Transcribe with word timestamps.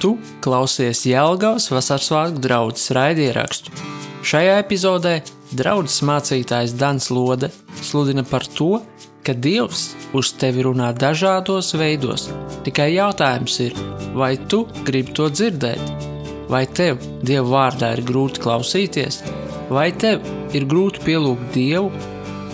Tu 0.00 0.12
klausies 0.44 1.06
Jēlgavas 1.08 1.70
vasaras 1.72 2.10
svētku 2.10 2.42
draugas 2.44 2.90
raidierakstu. 2.92 3.72
Šajā 4.26 4.58
epizodē 4.60 5.20
draugs 5.56 6.02
mācītājs 6.04 6.74
Dans 6.76 7.08
Lode 7.14 7.48
sludina 7.80 8.24
par 8.26 8.44
to, 8.58 8.82
ka 9.24 9.32
Dievs 9.32 9.94
uz 10.16 10.32
tevi 10.38 10.66
runā 10.66 10.90
dažādos 10.94 11.72
veidos. 11.78 12.28
Tikai 12.66 12.90
jautājums 12.94 13.56
ir, 13.64 13.78
vai 14.14 14.34
tu 14.50 14.64
gribi 14.86 15.16
to 15.16 15.30
dzirdēt? 15.32 16.04
Vai 16.52 16.66
tev 16.66 17.00
Dieva 17.26 17.46
vārdā 17.54 17.94
ir 17.96 18.04
grūti 18.06 18.44
klausīties, 18.44 19.22
vai 19.72 19.88
tev 19.96 20.22
ir 20.54 20.68
grūti 20.68 21.02
pielūgt 21.08 21.56
Dievu, 21.56 21.90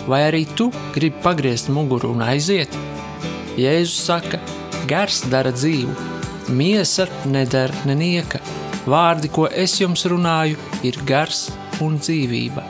vai 0.07 0.23
arī 0.31 0.45
tu 0.57 0.71
gribi 0.95 1.21
pagriezt 1.25 1.69
muguru 1.73 2.15
un 2.15 2.23
aiziet? 2.25 2.73
Jēzus 3.59 3.99
saka, 4.07 4.41
gars 4.89 5.21
dara 5.29 5.51
dzīvu, 5.53 6.12
miesa 6.53 7.07
nedara 7.25 7.73
nenieka. 7.87 8.39
Vārdi, 8.89 9.29
ko 9.31 9.47
es 9.47 9.77
jums 9.79 10.05
runāju, 10.11 10.59
ir 10.83 10.97
gars 11.07 11.47
un 11.83 11.97
dzīvība. 12.01 12.63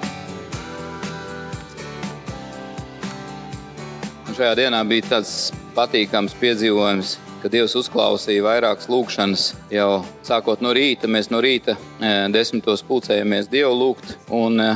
Šajā 4.33 4.53
dienā 4.57 4.79
bija 4.89 5.11
tāds 5.11 5.51
patīkams 5.75 6.33
piedzīvojums, 6.41 7.17
ka 7.43 7.51
Dievs 7.53 7.75
uzklausīja 7.77 8.45
vairākas 8.45 8.89
lūkšanas. 8.89 9.43
Jau 9.73 10.01
sākot 10.25 10.63
no 10.63 10.71
rīta, 10.73 11.09
mēs 11.11 11.29
no 11.33 11.41
rīta 11.43 11.75
e, 11.75 12.13
desmitos 12.33 12.81
pulcējamies 12.87 13.49
Dievu 13.51 13.73
lūgt. 13.77 14.15
Un, 14.33 14.57
e, 14.57 14.71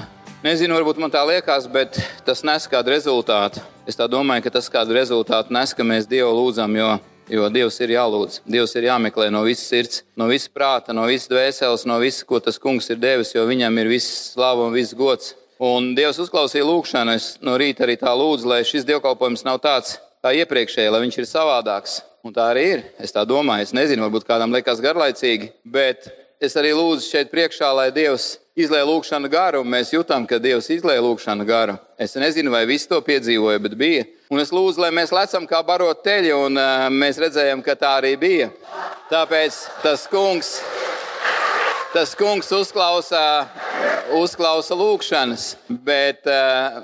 nezinu, 0.45 0.77
varbūt 0.77 1.01
man 1.01 1.13
tā 1.13 1.23
liekas, 1.25 1.65
bet 1.73 1.97
tas 2.27 2.43
nes 2.45 2.69
kādu 2.69 2.93
rezultātu. 2.93 3.63
Es 3.87 3.97
domāju, 3.97 4.45
ka 4.45 4.57
tas 4.59 4.69
kādu 4.69 4.97
rezultātu 4.97 5.55
nes, 5.55 5.73
ka 5.73 5.85
mēs 5.87 6.09
Dievu 6.11 6.33
lūdzam, 6.37 6.77
jo 6.77 6.91
Jo 7.27 7.49
Dievs 7.51 7.75
ir 7.83 7.91
jālūdz, 7.91 8.39
Dievs 8.47 8.73
ir 8.79 8.85
jāmeklē 8.87 9.27
no 9.35 9.41
visas 9.43 9.67
sirds, 9.67 10.03
no 10.15 10.29
visas 10.29 10.47
prāta, 10.47 10.93
no 10.95 11.03
visas 11.09 11.27
dvēseles, 11.27 11.83
no 11.89 11.97
visas, 11.99 12.23
ko 12.23 12.39
tas 12.39 12.55
kungs 12.61 12.87
ir 12.93 13.01
devis, 13.03 13.33
jo 13.35 13.43
viņam 13.49 13.81
ir 13.81 13.89
viss 13.91 14.31
slava 14.31 14.63
un 14.63 14.75
viss 14.75 14.95
gods. 14.95 15.33
Un 15.59 15.91
Dievs 15.97 16.21
uzklausīja 16.23 16.63
lūgšanu. 16.63 17.15
Es 17.17 17.33
no 17.43 17.57
rīta 17.59 17.83
arī 17.83 17.97
tā 17.99 18.13
lūdzu, 18.15 18.47
lai 18.47 18.61
šis 18.67 18.85
dievkalpojums 18.87 19.43
nav 19.43 19.59
tāds 19.63 19.97
kā 20.23 20.31
iepriekšējais, 20.39 20.93
lai 20.93 21.01
viņš 21.03 21.17
ir 21.19 21.27
savādāks. 21.27 21.99
Un 22.23 22.35
tā 22.35 22.47
arī 22.53 22.65
ir. 22.77 22.83
Es 23.03 23.11
tā 23.15 23.25
domāju, 23.27 23.67
es 23.67 23.75
nezinu, 23.75 24.05
varbūt 24.05 24.27
kādam 24.27 24.55
liekas 24.55 24.79
garlaicīgi, 24.83 25.51
bet 25.65 26.07
es 26.39 26.55
arī 26.59 26.71
lūdzu 26.77 27.09
šeit 27.09 27.33
priekšā, 27.33 27.73
lai 27.75 27.89
Dievs 27.95 28.37
izlēja 28.57 28.87
lūgšanu 28.87 29.29
garu, 29.33 29.63
mēs 29.67 29.91
jutām, 29.93 30.25
ka 30.29 30.39
Dievs 30.41 30.69
izlēja 30.73 31.03
lūgšanu 31.03 31.45
garu. 31.47 31.77
Es 31.99 32.15
nezinu, 32.15 32.53
vai 32.53 32.63
visi 32.69 32.89
to 32.89 33.01
piedzīvoja, 33.03 33.61
bet 33.67 33.77
bija. 33.79 34.07
Un 34.27 34.41
es 34.43 34.51
lūdzu, 34.51 34.81
lai 34.83 34.91
mēs 34.91 35.13
lecam 35.15 35.45
kā 35.47 35.61
barot 35.63 36.01
teļi, 36.03 36.33
un 36.35 36.59
uh, 36.59 36.87
mēs 36.91 37.19
redzējām, 37.21 37.61
ka 37.63 37.77
tā 37.79 37.93
arī 38.01 38.17
bija. 38.19 38.49
Tāpēc 39.07 39.61
tas 39.85 40.03
kungs 40.11 40.57
tas 41.97 42.11
kungs 42.13 42.49
uzklausa, 42.53 43.47
uzklausa 44.13 44.75
lūgšanas, 44.77 45.45
bet, 45.69 46.27
eh, 46.27 46.75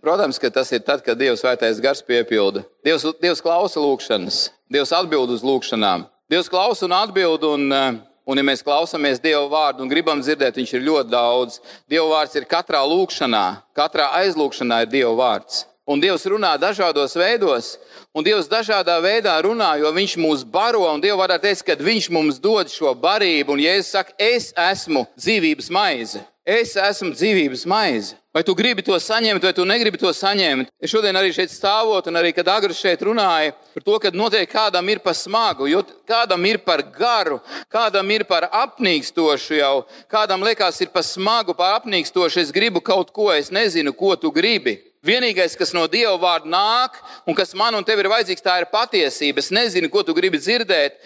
protams, 0.00 0.38
ka 0.40 0.50
tas 0.50 0.72
ir 0.72 0.80
tad, 0.80 1.02
kad 1.04 1.18
Dievs 1.18 1.42
svētais 1.42 1.80
gars 1.82 2.00
piepilda. 2.02 2.64
Dievs, 2.84 3.04
Dievs 3.20 3.42
klausa 3.44 3.82
lūgšanas, 3.82 4.50
Dievs 4.72 4.94
atbild 4.96 5.30
uz 5.30 5.42
lūgšanām. 5.44 6.06
Dievs 6.30 6.48
klausa 6.48 6.86
un 6.86 6.96
atbild, 6.96 7.44
un, 7.44 7.72
eh, 7.72 8.00
un 8.26 8.36
ja 8.36 8.42
mēs 8.42 8.64
klausāmies 8.64 9.20
Dieva 9.20 9.48
vārdu 9.48 9.80
un 9.82 9.90
gribam 9.90 10.22
dzirdēt, 10.22 10.56
viņš 10.56 10.74
ir 10.74 10.88
ļoti 10.88 11.10
daudz. 11.10 11.60
Dieva 11.88 12.08
vārds 12.14 12.36
ir 12.36 12.46
katrā 12.46 12.80
lūgšanā, 12.88 13.62
katrā 13.76 14.12
aizlūgšanā 14.22 14.82
ir 14.82 14.86
Dieva 14.86 15.14
vārds. 15.14 15.66
Un 15.84 16.00
Dievs 16.00 16.22
runā 16.24 16.54
dažādos 16.56 17.12
veidos, 17.12 17.74
un 18.16 18.24
Dievs 18.24 18.46
dažādā 18.48 18.94
veidā 19.04 19.34
runā, 19.44 19.74
jo 19.76 19.90
Viņš 19.92 20.14
mūs 20.16 20.44
baro, 20.48 20.86
un 20.88 21.02
Dievs 21.02 21.20
varētu 21.20 21.44
teikt, 21.44 21.64
ka 21.66 21.76
Viņš 21.76 22.06
mums 22.08 22.38
dod 22.40 22.72
šo 22.72 22.94
barību, 22.96 23.52
un 23.52 23.60
Jēzus 23.60 23.90
saka, 23.92 24.14
es 24.16 24.54
esmu 24.56 25.04
dzīvības 25.12 25.68
maize. 25.68 26.22
Es 26.44 26.72
esmu 26.76 27.12
dzīvības 27.12 27.66
maize. 27.68 28.16
Vai 28.32 28.42
tu 28.44 28.52
gribi 28.56 28.82
to 28.84 28.96
saņemt, 29.00 29.44
vai 29.44 29.52
tu 29.56 29.64
negribi 29.64 30.00
to 30.00 30.08
saņemt? 30.12 30.72
Es 30.80 30.92
šodien 30.92 31.16
arī 31.16 31.30
šeit 31.36 31.52
stāvot, 31.52 32.08
un 32.08 32.16
arī, 32.20 32.32
kad 32.36 32.48
Agris 32.52 32.80
šeit 32.80 33.04
runāja 33.04 33.52
par 33.76 33.84
to, 33.84 33.98
ka 34.00 34.12
noteikti 34.12 34.52
kādam 34.52 34.88
ir 34.92 35.00
par 35.04 35.16
smagu, 35.16 35.68
kādam 36.08 36.48
ir 36.48 36.58
par 36.64 36.80
garu, 36.96 37.38
kādam 37.72 38.08
ir 38.12 38.24
par 38.28 38.48
apnīkstošu 38.48 39.60
jau, 39.60 39.84
kādam 40.08 40.44
liekas, 40.44 40.80
ir 40.80 40.92
par 40.92 41.04
smagu, 41.04 41.56
par 41.56 41.76
apnīkstošu. 41.78 42.40
Es 42.40 42.52
gribu 42.52 42.80
kaut 42.80 43.12
ko, 43.12 43.28
es 43.32 43.52
nezinu, 43.52 43.92
ko 43.92 44.16
tu 44.16 44.32
gribi. 44.32 44.80
Vienīgais, 45.04 45.52
kas 45.60 45.74
no 45.76 45.84
Dieva 45.90 46.14
vārda 46.16 46.48
nāk 46.48 46.96
un 47.28 47.36
kas 47.36 47.52
man 47.58 47.76
un 47.76 47.84
tev 47.84 48.00
ir 48.00 48.08
vajadzīgs, 48.08 48.44
tā 48.44 48.56
ir 48.62 48.68
patiesība. 48.72 49.42
Es 49.42 49.50
nezinu, 49.52 49.90
ko 49.92 50.00
tu 50.00 50.14
gribi 50.16 50.40
dzirdēt. 50.40 50.96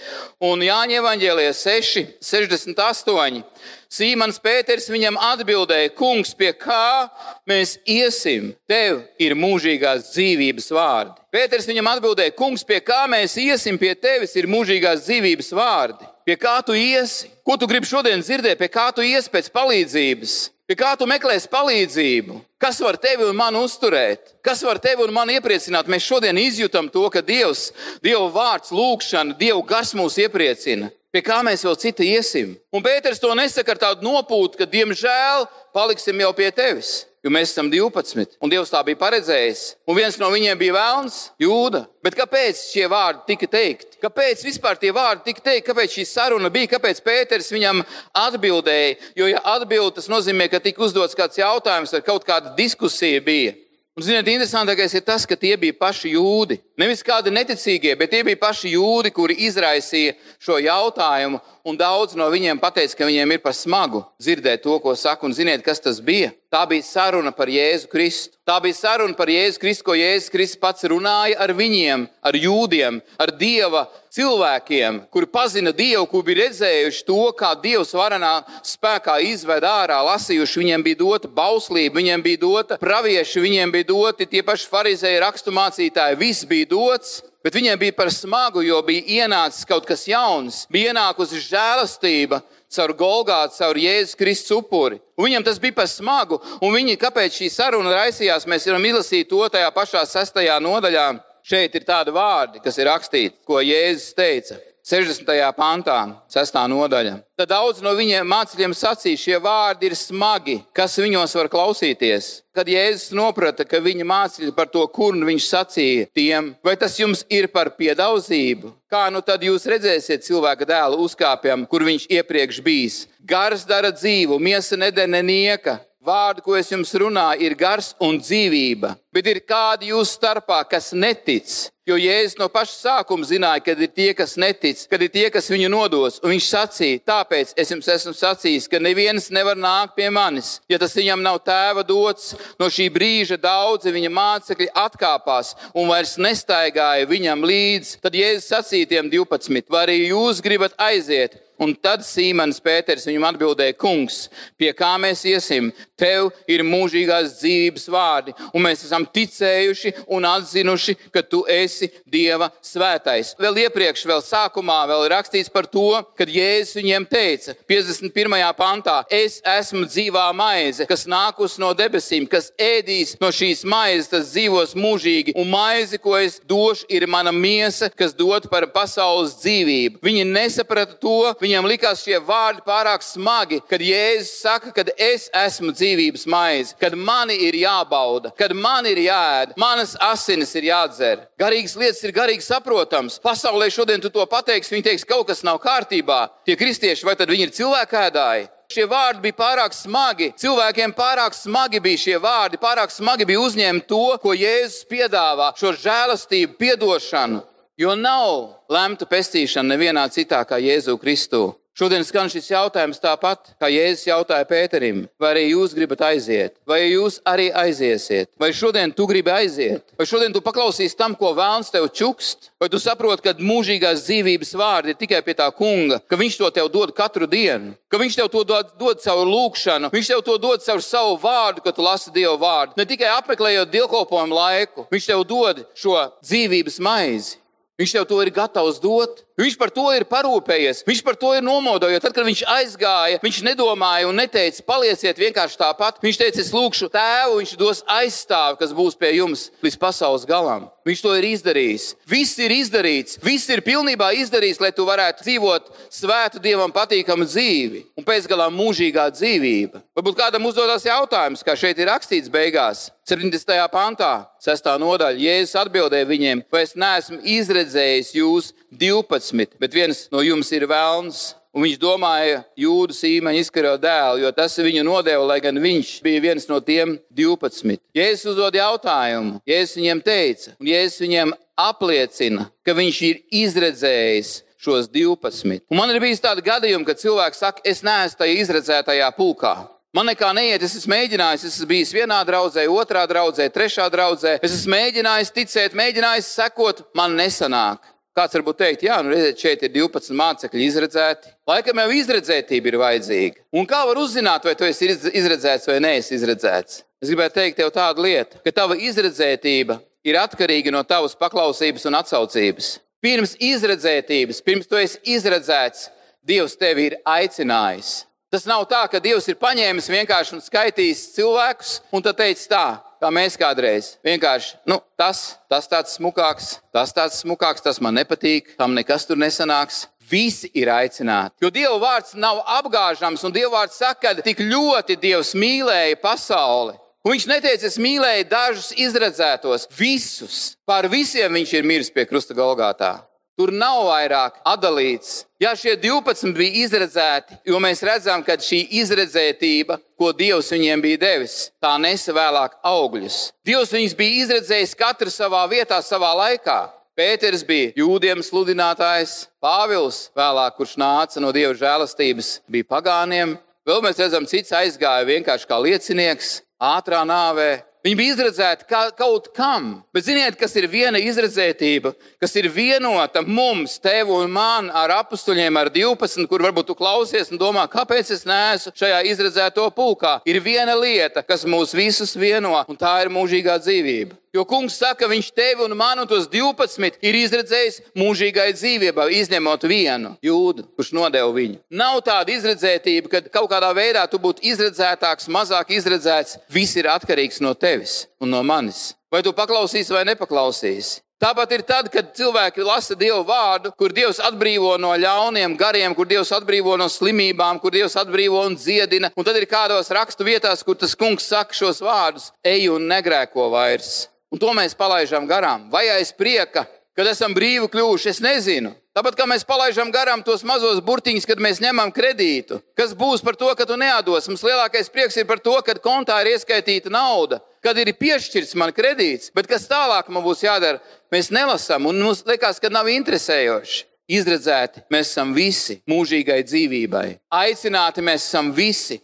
Un 0.44 0.62
Jāņa 0.62 1.00
Evanģēlija 1.00 1.54
6, 1.58 2.04
68. 2.22 3.42
Sīmans 3.88 4.38
Pēters 4.44 4.86
viņam 4.92 5.16
atbildēja: 5.32 5.90
Kungs, 5.98 6.30
pie 6.36 6.52
kā 6.54 7.08
mēs 7.48 7.78
iesim? 7.88 8.52
Tev 8.68 9.00
ir 9.18 9.34
mūžīgās 9.34 10.12
dzīvības 10.12 10.70
vārdi. 10.76 11.16
Pēters 11.34 11.66
viņam 11.66 11.90
atbildēja: 11.96 12.36
Kungs, 12.38 12.62
pie 12.68 12.78
kā 12.84 13.00
mēs 13.10 13.34
iesim? 13.40 13.80
Pie 13.80 13.94
tevis 13.98 14.36
ir 14.38 14.46
mūžīgās 14.46 15.02
dzīvības 15.08 15.50
vārdi. 15.58 16.06
Pie 16.28 16.36
kā 16.38 16.58
tu 16.62 16.76
iesi? 16.76 17.32
Ko 17.42 17.56
tu 17.56 17.66
gribi 17.66 17.88
šodien 17.88 18.22
dzirdēt? 18.22 18.60
Pie 18.60 18.70
kā 18.70 18.90
tu 18.92 19.02
iesi 19.02 19.32
pēc 19.32 19.50
palīdzības? 19.50 20.38
Pie 20.68 20.74
kā 20.76 20.90
tu 21.00 21.06
meklēsi 21.08 21.48
palīdzību? 21.48 22.34
Kas 22.60 22.76
var 22.84 22.98
tevi 23.00 23.24
un 23.24 23.36
mani 23.38 23.56
uzturēt? 23.64 24.34
Kas 24.44 24.60
var 24.66 24.76
tevi 24.84 25.00
un 25.06 25.14
mani 25.16 25.38
iepriecināt? 25.38 25.86
Mēs 25.88 26.04
šodien 26.04 26.36
izjūtam 26.36 26.90
to, 26.92 27.06
ka 27.08 27.22
Dievs, 27.24 27.70
Dieva 28.04 28.26
vārds, 28.34 28.74
lūgšana, 28.76 29.38
Dieva 29.40 29.62
gars 29.64 29.94
mūs 29.96 30.18
iepriecina. 30.20 30.90
Pie 31.08 31.22
kā 31.24 31.38
mēs 31.40 31.64
vēl 31.64 31.78
cita 31.80 32.04
iesim? 32.04 32.50
Un 32.68 32.84
Pēters 32.84 33.16
to 33.22 33.32
nesaka 33.32 33.72
ar 33.72 33.80
tādu 33.80 34.04
nopūtu, 34.04 34.60
ka, 34.60 34.68
diemžēl, 34.68 35.46
paliksim 35.78 36.26
jau 36.26 36.34
pie 36.34 36.50
tevis 36.50 37.06
jo 37.24 37.32
mēs 37.32 37.52
esam 37.52 37.68
12. 37.70 38.38
Un 38.42 38.50
Dievs 38.52 38.72
tā 38.72 38.80
bija 38.86 38.98
paredzējis. 39.00 39.62
Un 39.88 39.96
viens 39.98 40.18
no 40.20 40.30
viņiem 40.32 40.58
bija 40.60 40.74
Vēlns, 40.76 41.18
Jūda. 41.42 41.84
Bet 42.04 42.16
kāpēc 42.18 42.60
šie 42.72 42.86
vārdi 42.90 43.26
tika 43.32 43.48
teikti? 43.52 43.98
Kāpēc 44.02 44.44
vispār 44.46 44.78
tie 44.80 44.92
vārdi 44.94 45.26
tika 45.28 45.44
teikti? 45.50 45.66
Kāpēc 45.68 45.96
šī 45.98 46.06
saruna 46.08 46.50
bija? 46.54 46.72
Kāpēc 46.76 47.02
Pēters 47.04 47.50
viņam 47.54 47.82
atbildēja? 48.16 48.96
Jo, 49.18 49.30
ja 49.30 49.42
atbild, 49.56 49.96
tas 49.98 50.10
nozīmē, 50.10 50.48
ka 50.52 50.62
tika 50.62 50.84
uzdots 50.86 51.18
kāds 51.18 51.40
jautājums, 51.40 51.94
vai 51.94 52.04
kaut 52.06 52.26
kāda 52.28 52.54
diskusija 52.58 53.22
bija. 53.24 53.56
Un, 53.98 54.06
ziniet, 54.06 54.30
interesantākais 54.30 54.94
ir 54.94 55.02
tas, 55.06 55.26
ka 55.26 55.36
tie 55.36 55.56
bija 55.58 55.74
paši 55.74 56.14
jūdi. 56.14 56.60
Nevis 56.78 57.00
kādi 57.02 57.32
neticīgie, 57.34 57.96
bet 57.98 58.12
tie 58.12 58.20
bija 58.22 58.38
paši 58.38 58.76
jūdi, 58.76 59.10
kuri 59.10 59.34
izraisīja 59.48 60.14
šo 60.38 60.60
jautājumu. 60.62 61.40
Un 61.68 61.76
daudz 61.76 62.14
no 62.16 62.28
viņiem 62.30 62.60
teica, 62.62 62.94
ka 62.96 63.08
viņiem 63.08 63.34
ir 63.34 63.40
par 63.42 63.52
smagu 63.52 64.04
dzirdēt 64.22 64.62
to, 64.62 64.78
ko 64.80 64.94
saka. 64.96 65.26
Un 65.26 65.34
ziniet, 65.36 65.64
kas 65.66 65.82
tas 65.82 65.98
bija? 66.00 66.30
Tā 66.48 66.62
bija 66.64 66.86
saruna 66.86 67.28
par 67.36 67.50
Jēzu 67.52 67.90
Kristu. 67.92 68.38
Tā 68.48 68.54
bija 68.64 68.72
saruna 68.72 69.12
par 69.12 69.28
Jēzu 69.28 69.60
Kristu, 69.60 69.84
ko 69.84 69.92
Jēzus 69.98 70.30
Kristus 70.32 70.60
pats 70.62 70.86
runāja 70.88 71.36
ar 71.44 71.52
viņiem, 71.52 72.06
ar 72.24 72.38
jūdiem, 72.40 73.02
ar 73.20 73.32
Dieva 73.36 73.82
cilvēkiem, 74.08 75.02
kuri 75.12 75.28
pazina 75.28 75.74
Dievu, 75.76 76.06
kuri 76.08 76.30
bija 76.30 76.46
redzējuši 76.46 77.04
to, 77.04 77.18
kā 77.36 77.50
Dievs 77.60 77.92
varenā 77.92 78.32
spēkā 78.64 79.18
izved 79.28 79.66
ārā, 79.68 79.98
lasījuši. 80.06 80.62
Viņiem 80.62 80.86
bija 80.86 81.00
dota 81.02 81.28
bauslība, 81.28 81.98
viņiem 82.00 82.24
bija 82.24 82.40
dota 82.46 82.78
pravieši, 82.80 83.44
viņiem 83.44 83.74
bija 83.76 83.90
doti 83.92 84.30
tie 84.32 84.40
paši 84.46 84.70
farizēji, 84.72 85.20
raksturmācītāji. 85.26 86.20
Viss 86.24 86.48
bija 86.48 86.67
dots. 86.68 87.18
Bet 87.44 87.54
viņiem 87.54 87.78
bija 87.80 87.94
par 87.96 88.10
smagu, 88.12 88.60
jo 88.66 88.80
bija 88.84 89.22
ienācis 89.22 89.64
kaut 89.68 89.86
kas 89.88 90.02
jauns, 90.10 90.64
bija 90.72 90.92
ienākusi 90.92 91.40
žēlastība 91.46 92.42
caur 92.74 92.92
Golgātu, 92.98 93.56
caur 93.56 93.78
Jēzus 93.80 94.18
Kristus 94.18 94.52
upuri. 94.58 94.98
Un 95.16 95.28
viņam 95.28 95.46
tas 95.46 95.60
bija 95.62 95.76
par 95.78 95.88
smagu, 95.88 96.40
un 96.60 96.74
viņi, 96.74 96.98
kāpēc 97.00 97.40
šī 97.40 97.48
saruna 97.54 97.94
raisījās, 98.02 98.46
mēs 98.50 98.68
varam 98.68 98.84
izlasīt 98.90 99.30
to 99.30 99.40
tajā 99.54 99.70
pašā 99.74 100.04
sestajā 100.10 100.58
nodaļā. 100.62 101.08
Šeit 101.48 101.78
ir 101.78 101.86
tādi 101.88 102.12
vārdi, 102.12 102.60
kas 102.60 102.76
ir 102.76 102.90
rakstīti, 102.90 103.38
ko 103.48 103.62
Jēzus 103.64 104.12
teica. 104.18 104.58
60. 104.88 105.28
pantā, 105.52 105.98
6. 106.32 106.54
nodaļa. 106.72 107.18
Tad 107.36 107.50
daudz 107.50 107.82
no 107.84 107.90
viņiem 107.92 108.24
mācekļiem 108.24 108.72
sacīja, 108.72 109.20
šie 109.20 109.40
vārdi 109.44 109.90
ir 109.90 109.96
smagi, 109.98 110.54
kas 110.72 110.94
viņos 110.96 111.34
var 111.36 111.50
klausīties. 111.52 112.28
Kad 112.56 112.70
Jēzus 112.72 113.10
saprata, 113.12 113.66
ka 113.68 113.82
viņa 113.84 114.06
mācekļi 114.08 114.54
par 114.56 114.70
to 114.72 114.86
kurnu 114.88 115.28
viņš 115.28 115.48
sacīja 115.50 116.06
tiem, 116.16 116.54
vai 116.64 116.74
tas 116.80 116.96
jums 116.96 117.20
ir 117.28 117.50
par 117.52 117.74
piedaudzību? 117.76 118.72
Kā 118.88 119.10
nu 119.12 119.20
tad 119.20 119.44
jūs 119.44 119.68
redzēsiet 119.68 120.24
cilvēka 120.24 120.64
dēlu 120.64 121.02
uzkāpjam, 121.04 121.68
kur 121.68 121.84
viņš 121.84 122.08
iepriekš 122.08 122.62
bijis? 122.64 122.96
Gars 123.20 123.68
dara 123.68 123.92
dzīvu, 123.92 124.40
miesa 124.40 124.80
nedēļa 124.80 125.20
nieka. 125.20 125.78
Vārdu, 126.08 126.40
ko 126.40 126.54
es 126.56 126.70
jums 126.72 126.94
runāju, 126.96 127.42
ir 127.44 127.52
gars 127.58 127.90
un 128.00 128.16
dzīvība. 128.22 128.94
Bet 129.12 129.26
ir 129.28 129.42
kādi 129.44 129.90
jūsu 129.90 130.14
starpā, 130.16 130.62
kas 130.64 130.94
netic. 130.96 131.68
Jo 131.88 131.96
Jēzus 131.96 132.36
no 132.36 132.50
paša 132.52 132.74
sākuma 132.74 133.24
zināja, 133.24 133.62
ka 133.64 133.72
ir 133.72 133.88
tie, 133.88 134.10
kas 134.12 134.34
netic, 134.36 134.82
kad 134.90 135.00
ir 135.00 135.08
tie, 135.08 135.24
kas 135.32 135.46
viņu 135.48 135.70
nodos. 135.72 136.18
Un 136.20 136.34
viņš 136.34 136.48
sacīja, 136.50 137.00
tāpēc 137.08 137.54
es 137.56 137.72
jums 137.72 137.88
esmu 137.94 138.12
sacījis, 138.12 138.66
ka 138.68 138.76
neviens 138.82 139.30
nevar 139.32 139.56
nākt 139.56 139.96
pie 139.96 140.10
manis, 140.12 140.58
ja 140.68 140.76
tas 140.76 140.92
viņam 140.98 141.24
nav 141.24 141.40
tēva 141.48 141.86
dots. 141.88 142.34
No 142.60 142.68
šī 142.68 142.90
brīža 142.92 143.40
daudzi 143.40 143.94
viņa 143.94 144.12
mācekļi 144.12 144.68
atkāpās 144.84 145.54
un 145.72 145.88
vairs 145.88 146.18
nestaigāja 146.20 147.08
viņam 147.08 147.48
līdzi. 147.48 147.96
Tad 148.04 148.20
Jēzus 148.20 148.52
sacīja 148.52 148.92
tiem 148.92 149.08
12, 149.08 149.72
vai 149.72 149.86
arī 149.88 150.00
jūs 150.10 150.44
gribat 150.44 150.76
aiziet? 150.76 151.40
Un 151.58 151.74
tad 151.74 152.04
Sīmans 152.06 152.60
Pēters 152.62 153.06
viņam 153.08 153.26
atbildēja, 153.32 153.74
Kungs, 153.78 154.28
pie 154.58 154.70
kā 154.76 154.92
mēs 155.00 155.24
iesim? 155.26 155.72
Tev 155.98 156.28
ir 156.46 156.62
mūžīgās 156.62 157.32
dzīvības 157.40 157.88
vārdi, 157.90 158.34
un 158.54 158.62
mēs 158.62 158.84
esam 158.86 159.02
ticējuši 159.02 159.94
un 160.14 160.26
atzinuši, 160.28 160.94
ka 161.10 161.24
tu 161.26 161.40
esi 161.50 161.88
Dieva 162.06 162.46
svētais. 162.62 163.32
Vēl 163.42 163.64
iepriekš, 163.64 164.04
vēl 164.06 164.22
sākumā, 164.22 164.78
vēl 164.86 165.08
rakstīts 165.10 165.50
par 165.50 165.66
to, 165.66 165.88
kad 166.18 166.30
Jēzus 166.30 166.78
viņiem 166.78 167.08
teica, 167.10 167.56
51. 167.66 168.38
pantā, 168.58 169.00
es 169.10 169.40
esmu 169.42 169.88
dzīvā 169.88 170.28
maize, 170.38 170.86
kas 170.86 171.08
nākus 171.10 171.58
no 171.58 171.72
debesīm, 171.74 172.28
kas 172.30 172.52
ēdīs 172.54 173.16
no 173.18 173.32
šīs 173.34 173.64
maizes, 173.66 174.12
tas 174.12 174.30
dzīvos 174.30 174.76
mūžīgi, 174.78 175.34
un 175.38 175.50
maize, 175.50 175.98
ko 175.98 176.14
es 176.20 176.38
došu, 176.46 176.86
ir 176.86 177.08
mana 177.10 177.34
miesa, 177.34 177.90
kas 177.90 178.14
dod 178.14 178.46
par 178.52 178.68
pasaules 178.70 179.34
dzīvību. 179.42 179.98
Viņi 180.06 180.26
nesaprata 180.30 180.94
to, 181.02 181.18
viņiem 181.48 181.68
likās 181.68 182.02
šie 182.04 182.18
vārdi 182.20 182.60
pārāk 182.66 183.04
smagi, 183.04 183.62
kad 183.70 183.80
Jēzus 183.80 184.42
saka, 184.42 184.72
ka 184.74 184.84
es 185.00 185.28
esmu 185.32 185.72
dzīvības 185.72 186.26
maize, 186.28 186.74
kad 186.80 186.92
mani 186.92 187.38
ir 187.46 187.56
jābauda, 187.56 188.34
kad 188.36 188.52
man 188.52 188.86
ir 188.88 189.00
jāēd, 189.06 189.54
manas 189.56 189.96
asinis 190.10 190.52
ir 190.58 190.68
jādzer. 190.68 191.24
Garīgas 191.40 191.78
lietas 191.80 192.04
ir 192.04 192.12
garīgi 192.12 192.44
saprotams. 192.44 193.18
Pasaulē 193.24 193.70
šodien 193.72 194.04
tu 194.04 194.12
to 194.12 194.26
pateiksi, 194.28 194.74
viņi 194.76 194.88
teiks, 194.90 195.08
ka 195.08 195.16
kaut 195.16 195.32
kas 195.32 195.44
nav 195.46 195.60
kārtībā. 195.64 196.26
Tie 196.44 196.58
kristieši, 196.58 197.08
vai 197.08 197.16
tad 197.16 197.32
viņi 197.32 197.48
ir 197.48 197.56
cilvēkēdāji? 197.56 198.48
Šie 198.68 198.84
vārdi 198.84 199.22
bija 199.24 199.36
pārāk 199.38 199.72
smagi. 199.72 200.34
Cilvēkiem 200.36 200.92
pārāk 200.92 201.32
smagi 201.32 201.80
bija 201.80 202.02
šie 202.02 202.18
vārdi, 202.20 202.60
pārāk 202.60 202.92
smagi 202.92 203.24
bija 203.24 203.40
uzņemt 203.40 203.88
to, 203.88 204.04
ko 204.20 204.36
Jēzus 204.36 204.84
piedāvā, 204.90 205.54
šo 205.56 205.72
žēlastību, 205.72 206.58
piedošanu. 206.60 207.46
Jo 207.78 207.92
nav 207.94 208.56
lemta 208.74 209.06
pestīšana 209.06 209.76
nevienā 209.76 210.02
citā 210.10 210.40
kā 210.42 210.56
Jēzu 210.58 210.96
Kristu. 210.98 211.52
Šodien 211.78 212.02
skan 212.02 212.26
šis 212.26 212.48
jautājums 212.50 212.98
tāpat, 212.98 213.52
kā 213.54 213.68
Jēzus 213.70 214.08
jautāja 214.08 214.48
Pēterim, 214.50 215.04
vai 215.14 215.30
arī 215.30 215.44
jūs 215.52 215.76
gribat 215.78 216.02
aiziet, 216.08 216.56
vai 216.66 216.80
jūs 216.88 217.20
arī 217.22 217.52
aiziesiet, 217.54 218.32
vai 218.34 218.50
šodien 218.50 218.90
tu 218.90 219.06
gribi 219.06 219.30
aiziet, 219.30 219.94
vai 219.94 220.08
šodien 220.10 220.34
tu 220.34 220.42
paklausīsi 220.42 220.98
tam, 220.98 221.14
ko 221.14 221.30
vēlams 221.38 221.70
tev 221.70 221.86
čukst, 221.94 222.50
vai 222.58 222.66
tu 222.66 222.82
saproti, 222.82 223.28
ka 223.28 223.38
mūžīgās 223.38 224.02
dzīvības 224.10 224.54
vārdi 224.58 224.96
ir 224.96 224.98
tikai 224.98 225.22
pie 225.22 225.38
tā 225.38 225.46
kunga, 225.54 226.02
ka 226.02 226.18
viņš 226.18 226.42
to 226.42 226.50
tev 226.58 226.74
dod 226.74 226.90
katru 226.98 227.30
dienu, 227.30 227.76
ka 227.86 228.02
viņš 228.02 228.18
tev 228.24 228.34
to 228.34 228.42
dod, 228.42 228.74
dod 228.74 229.06
caur 229.06 229.22
lūgšanu, 229.22 229.94
viņš 229.94 230.16
tev 230.16 230.26
to 230.26 230.40
dod 230.42 230.66
caur 230.66 230.82
savu 230.82 231.14
vārdu, 231.22 231.62
kad 231.62 231.78
tu 231.78 231.86
lasi 231.86 232.10
Dieva 232.10 232.34
vārdu. 232.42 232.74
Ne 232.74 232.90
tikai 232.90 233.14
apmeklējot 233.20 233.70
dievkalpojumu 233.70 234.34
laiku, 234.34 234.90
viņš 234.90 235.12
tev 235.14 235.28
dod 235.30 235.68
šo 235.78 236.08
dzīvības 236.26 236.82
maizi. 236.82 237.38
Viņš 237.78 237.94
tev 237.94 238.06
to 238.10 238.18
ir 238.24 238.32
gatavs 238.34 238.80
dot. 238.82 239.22
Viņš 239.38 239.54
par 239.58 239.70
to 239.70 239.84
ir 239.94 240.02
parūpējies, 240.10 240.82
viņš 240.88 241.02
par 241.06 241.14
to 241.18 241.30
ir 241.38 241.44
nomodojis. 241.46 242.02
Tad, 242.02 242.14
kad 242.16 242.26
viņš 242.26 242.40
aizgāja, 242.50 243.20
viņš 243.22 243.38
nedomāja 243.46 244.08
un 244.10 244.18
neteica, 244.18 244.64
palieciet 244.66 245.20
vienkārši 245.20 245.60
tāpat. 245.60 246.00
Viņš 246.02 246.18
teica, 246.18 246.42
es 246.42 246.50
lūgšu 246.50 246.90
tēvu, 246.90 247.38
viņš 247.38 247.54
dos 247.60 247.84
aizstāvi, 247.86 248.58
kas 248.58 248.74
būs 248.74 248.98
pie 248.98 249.12
jums 249.20 249.46
līdz 249.62 249.78
pasaules 249.78 250.26
galam. 250.26 250.66
Viņš 250.88 251.02
to 251.04 251.14
ir 251.18 251.26
izdarījis. 251.28 251.86
Viss 252.08 252.38
ir 252.40 252.54
izdarīts, 252.54 253.18
viss 253.20 253.50
ir 253.52 253.60
pilnībā 253.62 254.08
izdarīts, 254.16 254.58
lai 254.62 254.72
tu 254.72 254.86
varētu 254.88 255.22
dzīvot 255.26 255.68
svētu 255.92 256.40
dievam 256.42 256.72
patīkamu 256.72 257.28
dzīvi 257.28 257.84
un 257.98 258.06
pēc 258.06 258.26
galā 258.30 258.48
mūžīgā 258.50 259.04
dzīvība. 259.12 259.84
Varbūt 259.98 260.16
kādam 260.16 260.48
uzdodas 260.48 260.88
jautājums, 260.88 261.44
kā 261.44 261.54
šeit 261.60 261.78
ir 261.78 261.90
rakstīts 261.92 262.32
beigās, 262.32 262.88
70. 263.08 263.52
pantā, 263.72 264.28
6. 264.44 264.66
nodaļa. 264.80 265.20
Jēzus 265.20 265.56
atbildēja 265.60 266.08
viņiem, 266.08 266.42
vai 266.52 266.64
es 266.64 266.74
neesmu 266.76 267.20
izredzējis 267.36 268.14
jūs 268.16 268.50
12 268.72 269.27
12, 269.32 269.58
bet 269.60 269.74
viens 269.74 270.06
no 270.12 270.22
jums 270.24 270.50
ir 270.52 270.66
vēlns. 270.68 271.34
Un 271.56 271.64
viņš 271.64 271.78
domāja, 271.80 272.42
jūdu 272.60 272.94
sīmeņa 272.94 273.40
izkaro 273.40 273.72
dēlu, 273.80 274.20
jo 274.22 274.30
tas 274.36 274.52
viņu 274.60 274.82
nodeva, 274.84 275.24
lai 275.26 275.38
gan 275.42 275.56
viņš 275.58 275.94
bija 276.04 276.20
viens 276.20 276.44
no 276.46 276.60
tiem 276.60 276.98
12. 277.16 277.80
Jēzus 277.96 278.34
uzdod 278.34 278.54
jautājumu, 278.54 279.40
Jēzus 279.48 279.78
viņiem 279.80 280.02
teica, 280.04 280.52
un 280.60 280.68
Jēzus 280.68 281.02
viņiem 281.02 281.32
apliecina, 281.58 282.46
ka 282.62 282.76
viņš 282.76 283.00
ir 283.08 283.24
izredzējis 283.40 284.34
šos 284.60 284.92
12. 284.92 285.64
Un 285.72 285.80
man 285.80 285.90
ir 285.90 285.98
bijis 286.04 286.22
tāda 286.22 286.44
gadījuma, 286.44 286.86
kad 286.86 287.00
cilvēks 287.00 287.42
saka, 287.42 287.64
es 287.66 287.82
neesmu 287.82 288.20
tajā 288.20 288.38
izredzētajā 288.44 289.10
pulkā. 289.16 289.56
Man 289.96 290.10
nekā 290.12 290.34
neiet, 290.36 290.62
es 290.62 290.76
esmu 290.76 290.92
mēģinājis, 290.92 291.48
es 291.48 291.54
esmu 291.56 291.72
bijis 291.72 291.94
vienā 291.96 292.18
draudzē, 292.28 292.66
otrā 292.68 293.06
draudzē, 293.08 293.48
trešā 293.50 293.88
draudzē. 293.90 294.36
Es 294.44 294.52
esmu 294.60 294.76
mēģinājis 294.76 295.32
ticēt, 295.32 295.78
mēģinājis 295.80 296.28
sekot, 296.38 296.82
man 296.98 297.16
nesanāk. 297.16 297.96
Kāds 298.18 298.34
varbūt 298.34 298.56
teikt, 298.58 298.80
jā, 298.82 298.96
nu 299.04 299.12
redziet, 299.12 299.38
šeit 299.38 299.60
ir 299.62 299.70
12 299.76 300.16
mācekļi 300.18 300.64
izredzēti. 300.66 301.28
Laikam 301.46 301.78
jau 301.78 301.90
izredzētība 302.00 302.72
ir 302.72 302.76
vajadzīga. 302.80 303.44
Un 303.54 303.68
kā 303.70 303.84
var 303.86 304.00
uzzināt, 304.02 304.48
vai 304.48 304.56
tu 304.58 304.66
esi 304.66 304.88
izredzēts 304.90 305.68
vai 305.70 305.76
neesi 305.84 306.16
izredzēts? 306.16 306.80
Es 306.98 307.12
gribētu 307.12 307.36
teikt 307.36 307.60
tev 307.60 307.70
tādu 307.76 308.02
lietu, 308.02 308.40
ka 308.42 308.50
tava 308.56 308.74
izredzētība 308.74 309.78
ir 310.02 310.18
atkarīga 310.18 310.74
no 310.74 310.82
tavas 310.82 311.14
paklausības 311.20 311.86
un 311.86 312.00
atsaucības. 312.00 312.72
Pirms 312.98 313.36
izredzētības, 313.38 314.42
pirms 314.42 314.66
tu 314.66 314.80
esi 314.82 314.98
izredzēts, 315.14 315.86
Dievs 316.28 316.58
tevi 316.58 316.88
ir 316.90 316.98
aicinājis. 317.06 317.92
Tas 318.34 318.50
nav 318.50 318.66
tā, 318.68 318.82
ka 318.90 318.98
Dievs 319.00 319.30
ir 319.30 319.38
paņēmis 319.38 319.86
vienkārši 319.94 320.34
un 320.34 320.42
skaitījis 320.42 321.06
cilvēkus 321.14 321.76
un 321.94 322.02
tad 322.04 322.18
teicis 322.18 322.50
tā, 322.50 322.66
kā 323.00 323.10
mēs 323.14 323.38
kādreiz. 323.40 323.94
Vienkārši 324.06 324.58
nu, 324.68 324.80
tas, 324.98 325.38
tas 325.50 325.70
tāds 325.70 325.94
smukāks, 325.98 326.58
tas 326.74 326.92
tāds 326.94 327.20
smukāks, 327.22 327.64
tas 327.64 327.80
man 327.84 327.96
nepatīk, 327.98 328.54
tam 328.58 328.76
nekas 328.76 329.06
tur 329.08 329.20
nesanāks. 329.20 329.86
Visi 330.08 330.48
ir 330.56 330.70
aicināti. 330.72 331.36
Jo 331.44 331.50
Dieva 331.52 331.76
vārds 331.82 332.14
nav 332.16 332.40
apgāžams, 332.58 333.20
un 333.28 333.34
Dieva 333.34 333.58
vārds 333.58 333.76
saka, 333.76 334.14
ka 334.14 334.24
tik 334.24 334.40
ļoti 334.40 334.96
Dievs 334.96 335.34
mīlēja 335.36 335.98
pasauli. 336.00 336.78
Un 337.04 337.12
viņš 337.14 337.26
neteica, 337.30 337.68
es 337.68 337.76
mīlēju 337.80 338.24
dažus 338.28 338.70
izredzētos, 338.76 339.68
visus. 339.78 340.56
Par 340.68 340.88
visiem 340.90 341.36
viņš 341.38 341.52
ir 341.54 341.68
miris 341.68 341.92
pie 341.92 342.06
krusta 342.08 342.34
Golgātā. 342.36 343.07
Tur 343.38 343.52
nav 343.54 343.84
vairāk 343.86 344.40
atdalīts. 344.42 345.20
Ja 345.38 345.52
šie 345.54 345.76
12 345.78 346.34
bija 346.34 346.64
izredzēti, 346.64 347.36
jo 347.46 347.60
mēs 347.62 347.84
redzam, 347.86 348.24
ka 348.26 348.34
šī 348.42 348.64
izredzētība, 348.80 349.76
ko 349.94 350.10
Dievs 350.10 350.50
viņiem 350.50 350.82
bija 350.82 350.98
devis, 351.04 351.36
tā 351.62 351.76
nesa 351.78 352.10
vēlāk 352.16 352.56
augļus. 352.66 353.20
Dievs 353.46 353.70
viņus 353.76 353.94
bija 354.00 354.24
izredzējis 354.24 354.74
katru 354.80 355.14
savā 355.14 355.44
vietā, 355.52 355.78
savā 355.86 356.10
laikā. 356.18 356.58
Pēters 356.98 357.44
bija 357.46 357.70
jūdiem 357.78 358.24
sludinātājs, 358.26 359.28
Pāvils 359.38 360.08
vēlāk, 360.18 360.56
kurš 360.58 360.74
nāca 360.82 361.22
no 361.22 361.30
Dieva 361.30 361.54
žēlastības, 361.54 362.40
bija 362.50 362.66
pagāniem. 362.74 363.36
Vēl 363.62 363.84
mēs 363.86 364.02
redzam, 364.02 364.26
cits 364.26 364.50
aizgāja 364.50 365.06
vienkārši 365.06 365.46
kā 365.46 365.60
liecinieks, 365.62 366.40
ātrā 366.58 367.04
nāvē, 367.06 367.52
Viņi 367.88 367.96
bija 367.96 368.12
izredzēti 368.12 368.66
kaut 368.98 369.30
kam. 369.32 369.68
Bet 369.96 370.04
ziniet, 370.04 370.34
kas 370.36 370.52
ir 370.60 370.66
viena 370.68 371.00
izredzētība, 371.00 371.94
kas 372.20 372.34
ir 372.36 372.50
vienota 372.52 373.22
mums, 373.24 373.78
tev 373.80 374.10
un 374.12 374.28
man, 374.28 374.68
ar 374.76 374.92
apstuļiem, 374.98 375.56
ar 375.56 375.70
12, 375.72 376.26
kur 376.28 376.44
varbūt 376.44 376.68
tu 376.68 376.76
klausies 376.76 377.32
un 377.32 377.40
domā, 377.40 377.64
kāpēc 377.72 378.12
es 378.12 378.26
neesmu 378.28 378.74
šajā 378.76 379.00
izredzēto 379.08 379.64
pulkā. 379.72 380.18
Ir 380.28 380.42
viena 380.44 380.76
lieta, 380.76 381.24
kas 381.24 381.48
mūs 381.48 381.72
visus 381.72 382.12
vieno, 382.12 382.52
un 382.68 382.76
tā 382.76 382.92
ir 383.06 383.14
mūžīgā 383.14 383.56
dzīvība. 383.64 384.20
Jo 384.34 384.44
kungs 384.44 384.76
saka, 384.76 385.08
viņš 385.08 385.30
tevi 385.32 385.64
un 385.64 385.72
manu 385.78 386.04
tos 386.08 386.28
12 386.28 387.00
ir 387.00 387.16
izredzējis 387.22 387.80
mūžīgai 387.96 388.50
dzīvībai, 388.52 389.08
izņemot 389.22 389.64
vienu 389.70 390.14
jūdu, 390.24 390.66
kurš 390.76 390.92
nodeva 390.98 391.32
viņu. 391.32 391.62
Nav 391.70 392.02
tāda 392.04 392.34
izredzētība, 392.36 393.08
ka 393.08 393.22
kaut 393.40 393.48
kādā 393.54 393.72
veidā 393.76 394.04
tu 394.10 394.20
būtu 394.20 394.44
izredzētāks, 394.52 395.30
mazāk 395.32 395.72
izredzēts. 395.78 396.38
Viss 396.52 396.76
ir 396.76 396.90
atkarīgs 396.92 397.40
no 397.44 397.54
tevis 397.56 398.06
un 398.20 398.34
no 398.36 398.44
manis. 398.44 398.92
Vai 399.08 399.24
tu 399.24 399.32
paklausīsi 399.32 399.96
vai 399.96 400.04
nepaklausīsi? 400.10 400.98
Tāpat 401.18 401.50
ir 401.50 401.62
tad, 401.66 401.88
kad 401.90 402.12
cilvēki 402.14 402.62
lasa 402.62 402.94
Dievu 402.94 403.24
vārdu, 403.26 403.72
kur 403.74 403.90
Dievs 403.90 404.20
atbrīvo 404.22 404.76
no 404.78 404.92
ļauniem 404.94 405.56
gariem, 405.58 405.96
kur 405.98 406.06
Dievs 406.06 406.30
atbrīvo 406.36 406.76
no 406.78 406.86
slimībām, 406.86 407.58
kur 407.58 407.74
Dievs 407.74 407.96
atbrīvo 407.98 408.44
un 408.46 408.54
dziedina. 408.54 409.10
Un 409.18 409.26
tad 409.26 409.40
ir 409.40 409.48
kādos 409.50 409.90
rakstu 409.90 410.28
vietās, 410.28 410.62
kur 410.62 410.78
tas 410.78 410.94
kungs 410.94 411.26
saka 411.26 411.58
šos 411.58 411.82
vārdus: 411.82 412.30
Ej 412.46 412.68
un 412.70 412.86
negrēko 412.92 413.48
vairs. 413.50 414.06
Un 414.32 414.40
to 414.40 414.52
mēs 414.56 414.76
palaidām 414.76 415.28
garām. 415.28 415.68
Vai 415.72 415.86
aiz 415.92 416.10
prieka, 416.12 416.66
kad 416.98 417.06
esam 417.08 417.34
brīvi 417.36 417.68
kļuvuši, 417.72 418.10
es 418.10 418.20
nezinu. 418.20 418.74
Tāpat 418.98 419.14
kā 419.14 419.28
mēs 419.30 419.44
palaidām 419.46 419.92
garām 419.94 420.24
tos 420.26 420.42
mazos 420.42 420.80
burtiņus, 420.82 421.26
kad 421.28 421.38
mēs 421.38 421.60
ņemam 421.62 421.92
kredītu. 421.94 422.58
Kas 422.74 422.90
būs 422.98 423.22
par 423.22 423.36
to, 423.38 423.52
ka 423.54 423.62
tu 423.68 423.76
neatdos? 423.78 424.26
Mums 424.26 424.42
lielākais 424.42 424.90
prieks 424.90 425.16
ir 425.20 425.28
par 425.28 425.38
to, 425.38 425.54
ka 425.62 425.76
kontā 425.78 426.16
ir 426.24 426.32
ieskaitīta 426.32 426.90
nauda, 426.90 427.38
kad 427.62 427.78
ir 427.78 427.92
piešķirts 427.94 428.56
man 428.58 428.74
kredīts. 428.74 429.30
Bet 429.30 429.46
kas 429.46 429.68
tālāk 429.70 430.10
man 430.10 430.26
būs 430.26 430.42
jādara? 430.42 430.82
Mēs 431.14 431.30
nelasām, 431.30 431.86
un 431.86 432.02
mums 432.02 432.24
liekas, 432.26 432.58
ka 432.58 432.72
nav 432.74 432.90
interesējoši. 432.90 433.86
Izredzēti 434.08 434.82
mēs 434.90 435.12
esam 435.12 435.34
visi 435.36 435.78
mūžīgai 435.86 436.40
dzīvībai. 436.48 437.06
Aicināti 437.38 438.02
mēs 438.02 438.24
esam 438.24 438.50
visi 438.56 438.98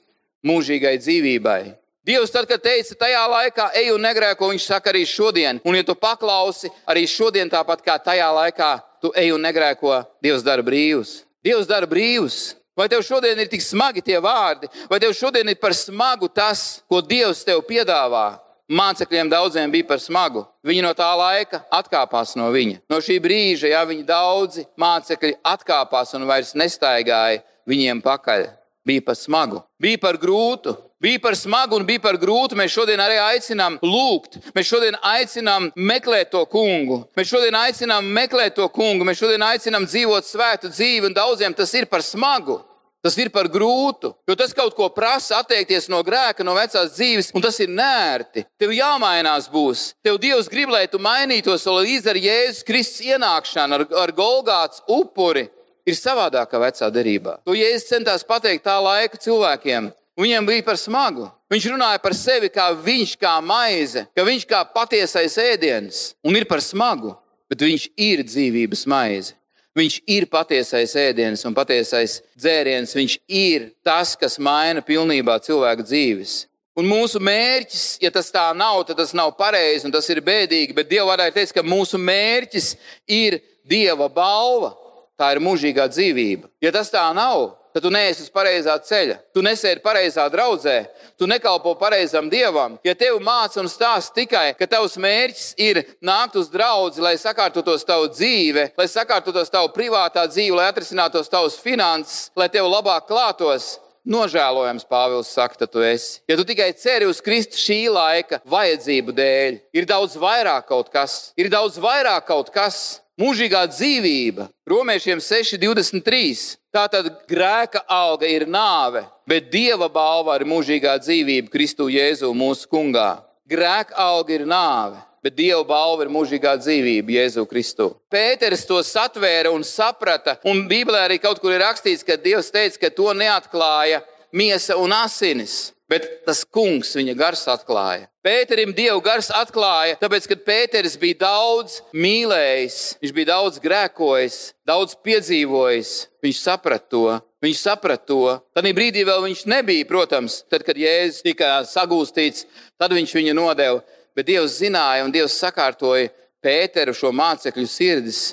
mūžīgai 0.48 0.96
dzīvībai. 0.98 1.60
Dievs, 2.04 2.28
tad, 2.28 2.44
kad 2.44 2.60
teica, 2.60 2.92
tajā 3.00 3.20
laikā 3.32 3.70
ej 3.80 3.86
un 3.94 4.02
negrēko, 4.04 4.50
viņš 4.52 4.66
saka 4.68 4.90
arī 4.92 5.06
šodien. 5.08 5.56
Un, 5.64 5.78
ja 5.78 5.84
tu 5.88 5.94
paklausi 5.96 6.68
arī 6.84 7.06
šodien, 7.08 7.48
tāpat 7.48 7.80
kā 7.80 7.94
tajā 7.96 8.26
laikā, 8.28 8.68
tu 9.00 9.08
ej 9.16 9.32
un 9.32 9.40
negrēko, 9.40 10.02
Dievs 10.20 10.44
dara 10.44 10.60
brīvus. 10.66 11.22
Dievs 11.40 11.70
dara 11.70 11.88
brīvus. 11.88 12.58
Vai 12.76 12.90
tev 12.92 13.00
šodien 13.06 13.40
ir 13.40 13.48
tik 13.48 13.64
smagi 13.64 14.02
tie 14.04 14.18
vārdi, 14.20 14.68
vai 14.90 14.98
tev 15.00 15.14
šodien 15.16 15.48
ir 15.48 15.56
par 15.62 15.72
smagu 15.72 16.28
tas, 16.28 16.82
ko 16.90 17.00
Dievs 17.00 17.40
tev 17.46 17.64
piedāvā? 17.64 18.34
Mācekļiem 18.68 19.32
daudziem 19.32 19.72
bija 19.72 19.88
par 19.88 20.00
smagu. 20.00 20.44
Viņi 20.64 20.84
no 20.84 20.92
tā 20.96 21.08
laika 21.16 21.62
atkāpās 21.72 22.34
no 22.36 22.50
viņa. 22.52 22.82
No 22.90 23.00
šī 23.00 23.16
brīža, 23.24 23.70
ja 23.72 23.84
viņi 23.88 24.04
daudzi 24.08 24.64
mācekļi 24.80 25.38
atkāpās 25.40 26.12
un 26.18 26.28
vairs 26.28 26.52
nestaigāja 26.52 27.40
viņiem 27.68 28.04
pakaļ, 28.04 28.48
bija 28.84 29.04
par 29.04 29.16
smagu, 29.16 29.62
bija 29.80 30.00
par 30.00 30.20
grūtu, 30.20 30.76
bija 31.04 31.20
par 31.20 31.36
smagu 31.36 31.76
un 31.76 31.86
bija 31.86 32.00
par 32.00 32.16
grūtu. 32.20 32.56
Mēs 32.56 32.72
šodien 32.72 33.00
arī 33.04 33.20
aicinām 33.20 33.78
lūgt, 33.84 34.40
mēs 34.56 34.70
šodien 34.70 34.96
aicinām 35.04 35.70
meklēt 35.76 36.32
to 36.32 36.44
kungu, 36.50 37.02
mēs 37.16 37.28
šodien 37.30 37.56
aicinām 37.60 38.08
meklēt 38.18 38.56
to 38.56 38.68
kungu, 38.72 39.04
mēs 39.04 39.20
šodien 39.20 39.44
aicinām 39.44 39.88
dzīvot 39.88 40.28
svētu 40.28 40.72
dzīvi, 40.72 41.10
un 41.10 41.16
daudziem 41.16 41.56
tas 41.56 41.74
ir 41.76 41.90
par 41.90 42.04
smagu. 42.04 42.62
Tas 43.04 43.18
ir 43.20 43.28
par 43.28 43.50
grūtu, 43.52 44.14
jo 44.24 44.32
tas 44.32 44.54
kaut 44.56 44.72
ko 44.72 44.86
prasa 44.88 45.42
atteikties 45.42 45.90
no 45.92 45.98
grēka, 46.00 46.40
no 46.40 46.54
vecās 46.56 46.94
dzīves, 46.94 47.34
un 47.36 47.42
tas 47.44 47.58
ir 47.60 47.68
nērti. 47.68 48.46
Tev 48.56 48.72
jāmainās 48.72 49.50
būs. 49.52 49.90
Tev 50.00 50.16
Dievs 50.22 50.48
grib, 50.48 50.72
lai 50.72 50.86
tu 50.88 50.96
mainītos, 50.96 51.66
lai 51.68 51.82
līdz 51.90 52.08
ar 52.08 52.20
Jēzus 52.22 52.64
Kristus 52.64 53.04
ienākšanu, 53.04 53.76
ar, 53.76 53.84
ar 54.06 54.14
Golgāts 54.16 54.80
upuri, 54.88 55.50
ir 55.84 55.98
savādākā 55.98 56.62
vecā 56.64 56.88
derībā. 56.88 57.36
To 57.44 57.52
Jēzus 57.52 57.90
centās 57.92 58.24
pateikt 58.24 58.64
tā 58.64 58.78
laika 58.80 59.20
cilvēkiem. 59.20 59.92
Viņam 60.18 60.46
bija 60.46 60.62
par 60.62 60.78
smagu. 60.78 61.26
Viņš 61.50 61.70
runāja 61.72 62.00
par 62.02 62.14
sevi 62.14 62.50
kā 62.52 62.68
viņš, 62.74 63.16
kā 63.18 63.34
maize, 63.42 64.04
ka 64.14 64.22
viņš 64.26 64.44
kā 64.50 64.60
patiesais 64.74 65.34
ēdiens 65.42 66.02
un 66.22 66.38
ir 66.38 66.46
par 66.50 66.62
smagu, 66.62 67.16
bet 67.50 67.64
viņš 67.66 67.88
ir 67.98 68.22
dzīvības 68.26 68.86
maize. 68.90 69.34
Viņš 69.74 69.96
ir 70.06 70.28
patiesais 70.30 70.92
ēdiens 70.94 71.42
un 71.48 71.54
patiesais 71.54 72.20
dzēriens. 72.38 72.94
Viņš 72.94 73.16
ir 73.26 73.72
tas, 73.82 74.14
kas 74.14 74.38
maina 74.38 74.84
pilnībā 74.86 75.40
cilvēku 75.42 75.82
dzīves. 75.82 76.44
Un 76.78 76.86
mūsu 76.90 77.20
mērķis, 77.22 77.98
ja 78.02 78.10
tas 78.14 78.30
tā 78.34 78.48
nav, 78.54 78.80
tad 78.86 78.98
tas 78.98 79.12
nav 79.14 79.32
pareizi 79.38 79.86
un 79.86 79.94
tas 79.94 80.06
ir 80.10 80.22
bēdīgi. 80.22 80.74
Bet 80.74 80.90
Dieva 80.90 81.10
vārdā 81.10 81.26
ir 81.26 81.34
teikts, 81.34 81.54
ka 81.54 81.66
mūsu 81.66 81.98
mērķis 81.98 82.72
ir 83.10 83.40
Dieva 83.66 84.06
balva. 84.10 84.72
Tā 85.18 85.30
ir 85.34 85.42
mūžīgā 85.42 85.86
dzīvība. 85.90 86.48
Ja 86.62 86.72
tas 86.74 86.90
tā 86.90 87.04
nav, 87.14 87.52
tad 87.74 87.82
tu 87.82 87.90
neesi 87.90 88.22
uz 88.22 88.30
pareizā 88.30 88.76
ceļa. 88.86 89.16
Tu 89.34 89.42
nesēdi 89.42 89.82
pareizā 89.82 90.28
draudzē, 90.30 90.76
tu 91.18 91.26
nekalpo 91.26 91.74
pareizam 91.80 92.30
dievam. 92.30 92.78
Ja 92.86 92.94
tev 92.94 93.18
māca 93.18 93.58
un 93.58 93.70
stāsta 93.70 94.14
tikai, 94.20 94.52
ka 94.54 94.68
tavs 94.70 94.94
mērķis 95.02 95.48
ir 95.58 95.82
nākt 95.98 96.38
uz 96.38 96.46
draugu, 96.52 97.02
lai 97.02 97.16
sakārtotos 97.18 97.82
tavu 97.88 98.12
dzīvi, 98.14 98.68
lai 98.78 98.86
sakārtotos 98.90 99.50
tavu 99.50 99.72
privātā 99.74 100.28
dzīve, 100.30 100.54
lai 100.60 100.70
atrisinātos 100.70 101.32
tavas 101.32 101.58
finanses, 101.58 102.28
lai 102.38 102.46
tev 102.48 102.70
labāk 102.70 103.10
klātos. 103.10 103.74
Nožēlojams, 104.04 104.84
Pāvils 104.84 105.30
saka, 105.32 105.56
ka 105.62 105.66
tu 105.66 105.80
esi. 105.80 106.18
Ja 106.28 106.36
tu 106.36 106.44
tikai 106.44 106.74
ceri 106.76 107.06
uz 107.08 107.22
Kristu 107.24 107.56
šī 107.56 107.78
laika 107.88 108.42
vajadzību 108.44 109.14
dēļ, 109.16 109.56
ir 109.72 109.86
daudz 109.88 110.18
vairāk 110.20 110.68
kaut 110.68 110.90
kas, 110.92 111.32
ir 111.40 111.48
daudz 111.48 111.78
vairāk 111.80 112.26
kaut 112.28 112.52
kas, 112.52 113.00
mūžīgā 113.20 113.64
dzīvība. 113.72 114.50
Romiešiem 114.68 115.24
6,23. 115.24 116.58
Tātad 116.74 117.06
grēka 117.30 117.84
alga 117.86 118.26
ir 118.26 118.48
nāve, 118.50 119.04
bet 119.30 119.46
dieva 119.52 119.86
balva 119.86 120.34
ir 120.40 120.46
mūžīgā 120.50 120.96
dzīvība 121.04 121.52
Kristu 121.52 121.86
Jēzu 121.86 122.32
mūsu 122.34 122.66
kungā. 122.66 123.22
Grēka 123.46 123.94
alga 124.00 124.34
ir 124.34 124.46
nāve. 124.48 124.98
Bet 125.24 125.38
Dieva 125.38 125.62
balva 125.64 126.04
ir 126.04 126.10
mūžīgā 126.12 126.50
dzīvība 126.60 127.14
Jēzu 127.14 127.46
Kristu. 127.48 127.86
Pēters 128.12 128.66
to 128.68 128.76
satvēra 128.84 129.48
un 129.54 129.62
saprata, 129.64 130.34
un 130.44 130.66
Bībelē 130.68 131.06
arī 131.06 131.16
kaut 131.16 131.40
kur 131.40 131.54
ir 131.54 131.62
rakstīts, 131.64 132.04
ka 132.04 132.18
Dievs 132.20 132.50
teica, 132.52 132.82
ka 132.82 132.90
to 132.92 133.08
neatklāja 133.16 134.02
miesa 134.36 134.76
un 134.76 134.92
asinis 134.92 135.70
bet 135.94 136.08
tas 136.26 136.42
kungs 136.44 136.90
viņa 136.98 137.14
gars 137.18 137.44
atklāja. 137.50 138.08
Pēterim 138.24 138.72
Dieva 138.74 138.96
gars 139.04 139.28
atklāja, 139.34 139.98
tāpēc, 140.00 140.26
ka 140.30 140.38
Pēters 140.48 140.96
bija 140.98 141.20
daudz 141.22 141.78
mīlējis, 141.94 142.78
viņš 143.02 143.12
bija 143.14 143.30
daudz 143.34 143.60
grēkojis, 143.62 144.38
daudz 144.66 144.96
piedzīvojis. 145.04 145.92
Viņš 146.24 146.40
saprata 146.40 146.88
to. 146.90 147.04
Viņš 147.44 147.60
saprata 147.60 148.08
to. 148.08 148.22
Tad 148.56 148.66
brīdī 148.74 149.04
vēl 149.04 149.26
viņš 149.26 149.44
nebija, 149.52 149.86
protams, 149.86 150.40
tad, 150.48 150.64
kad 150.66 150.80
Jēzus 150.80 151.22
tika 151.26 151.58
sagūstīts, 151.68 152.48
tad 152.80 152.96
viņš 152.96 153.14
viņu 153.20 153.36
nodeva. 153.36 153.82
Bet 154.16 154.30
Dievs 154.30 154.58
zināja 154.62 155.04
un 155.04 155.12
Dievs 155.14 155.36
sakārtoja 155.42 156.10
Pēteru 156.44 156.92
šo 156.96 157.12
mācekļu 157.14 157.68
sirdis, 157.68 158.24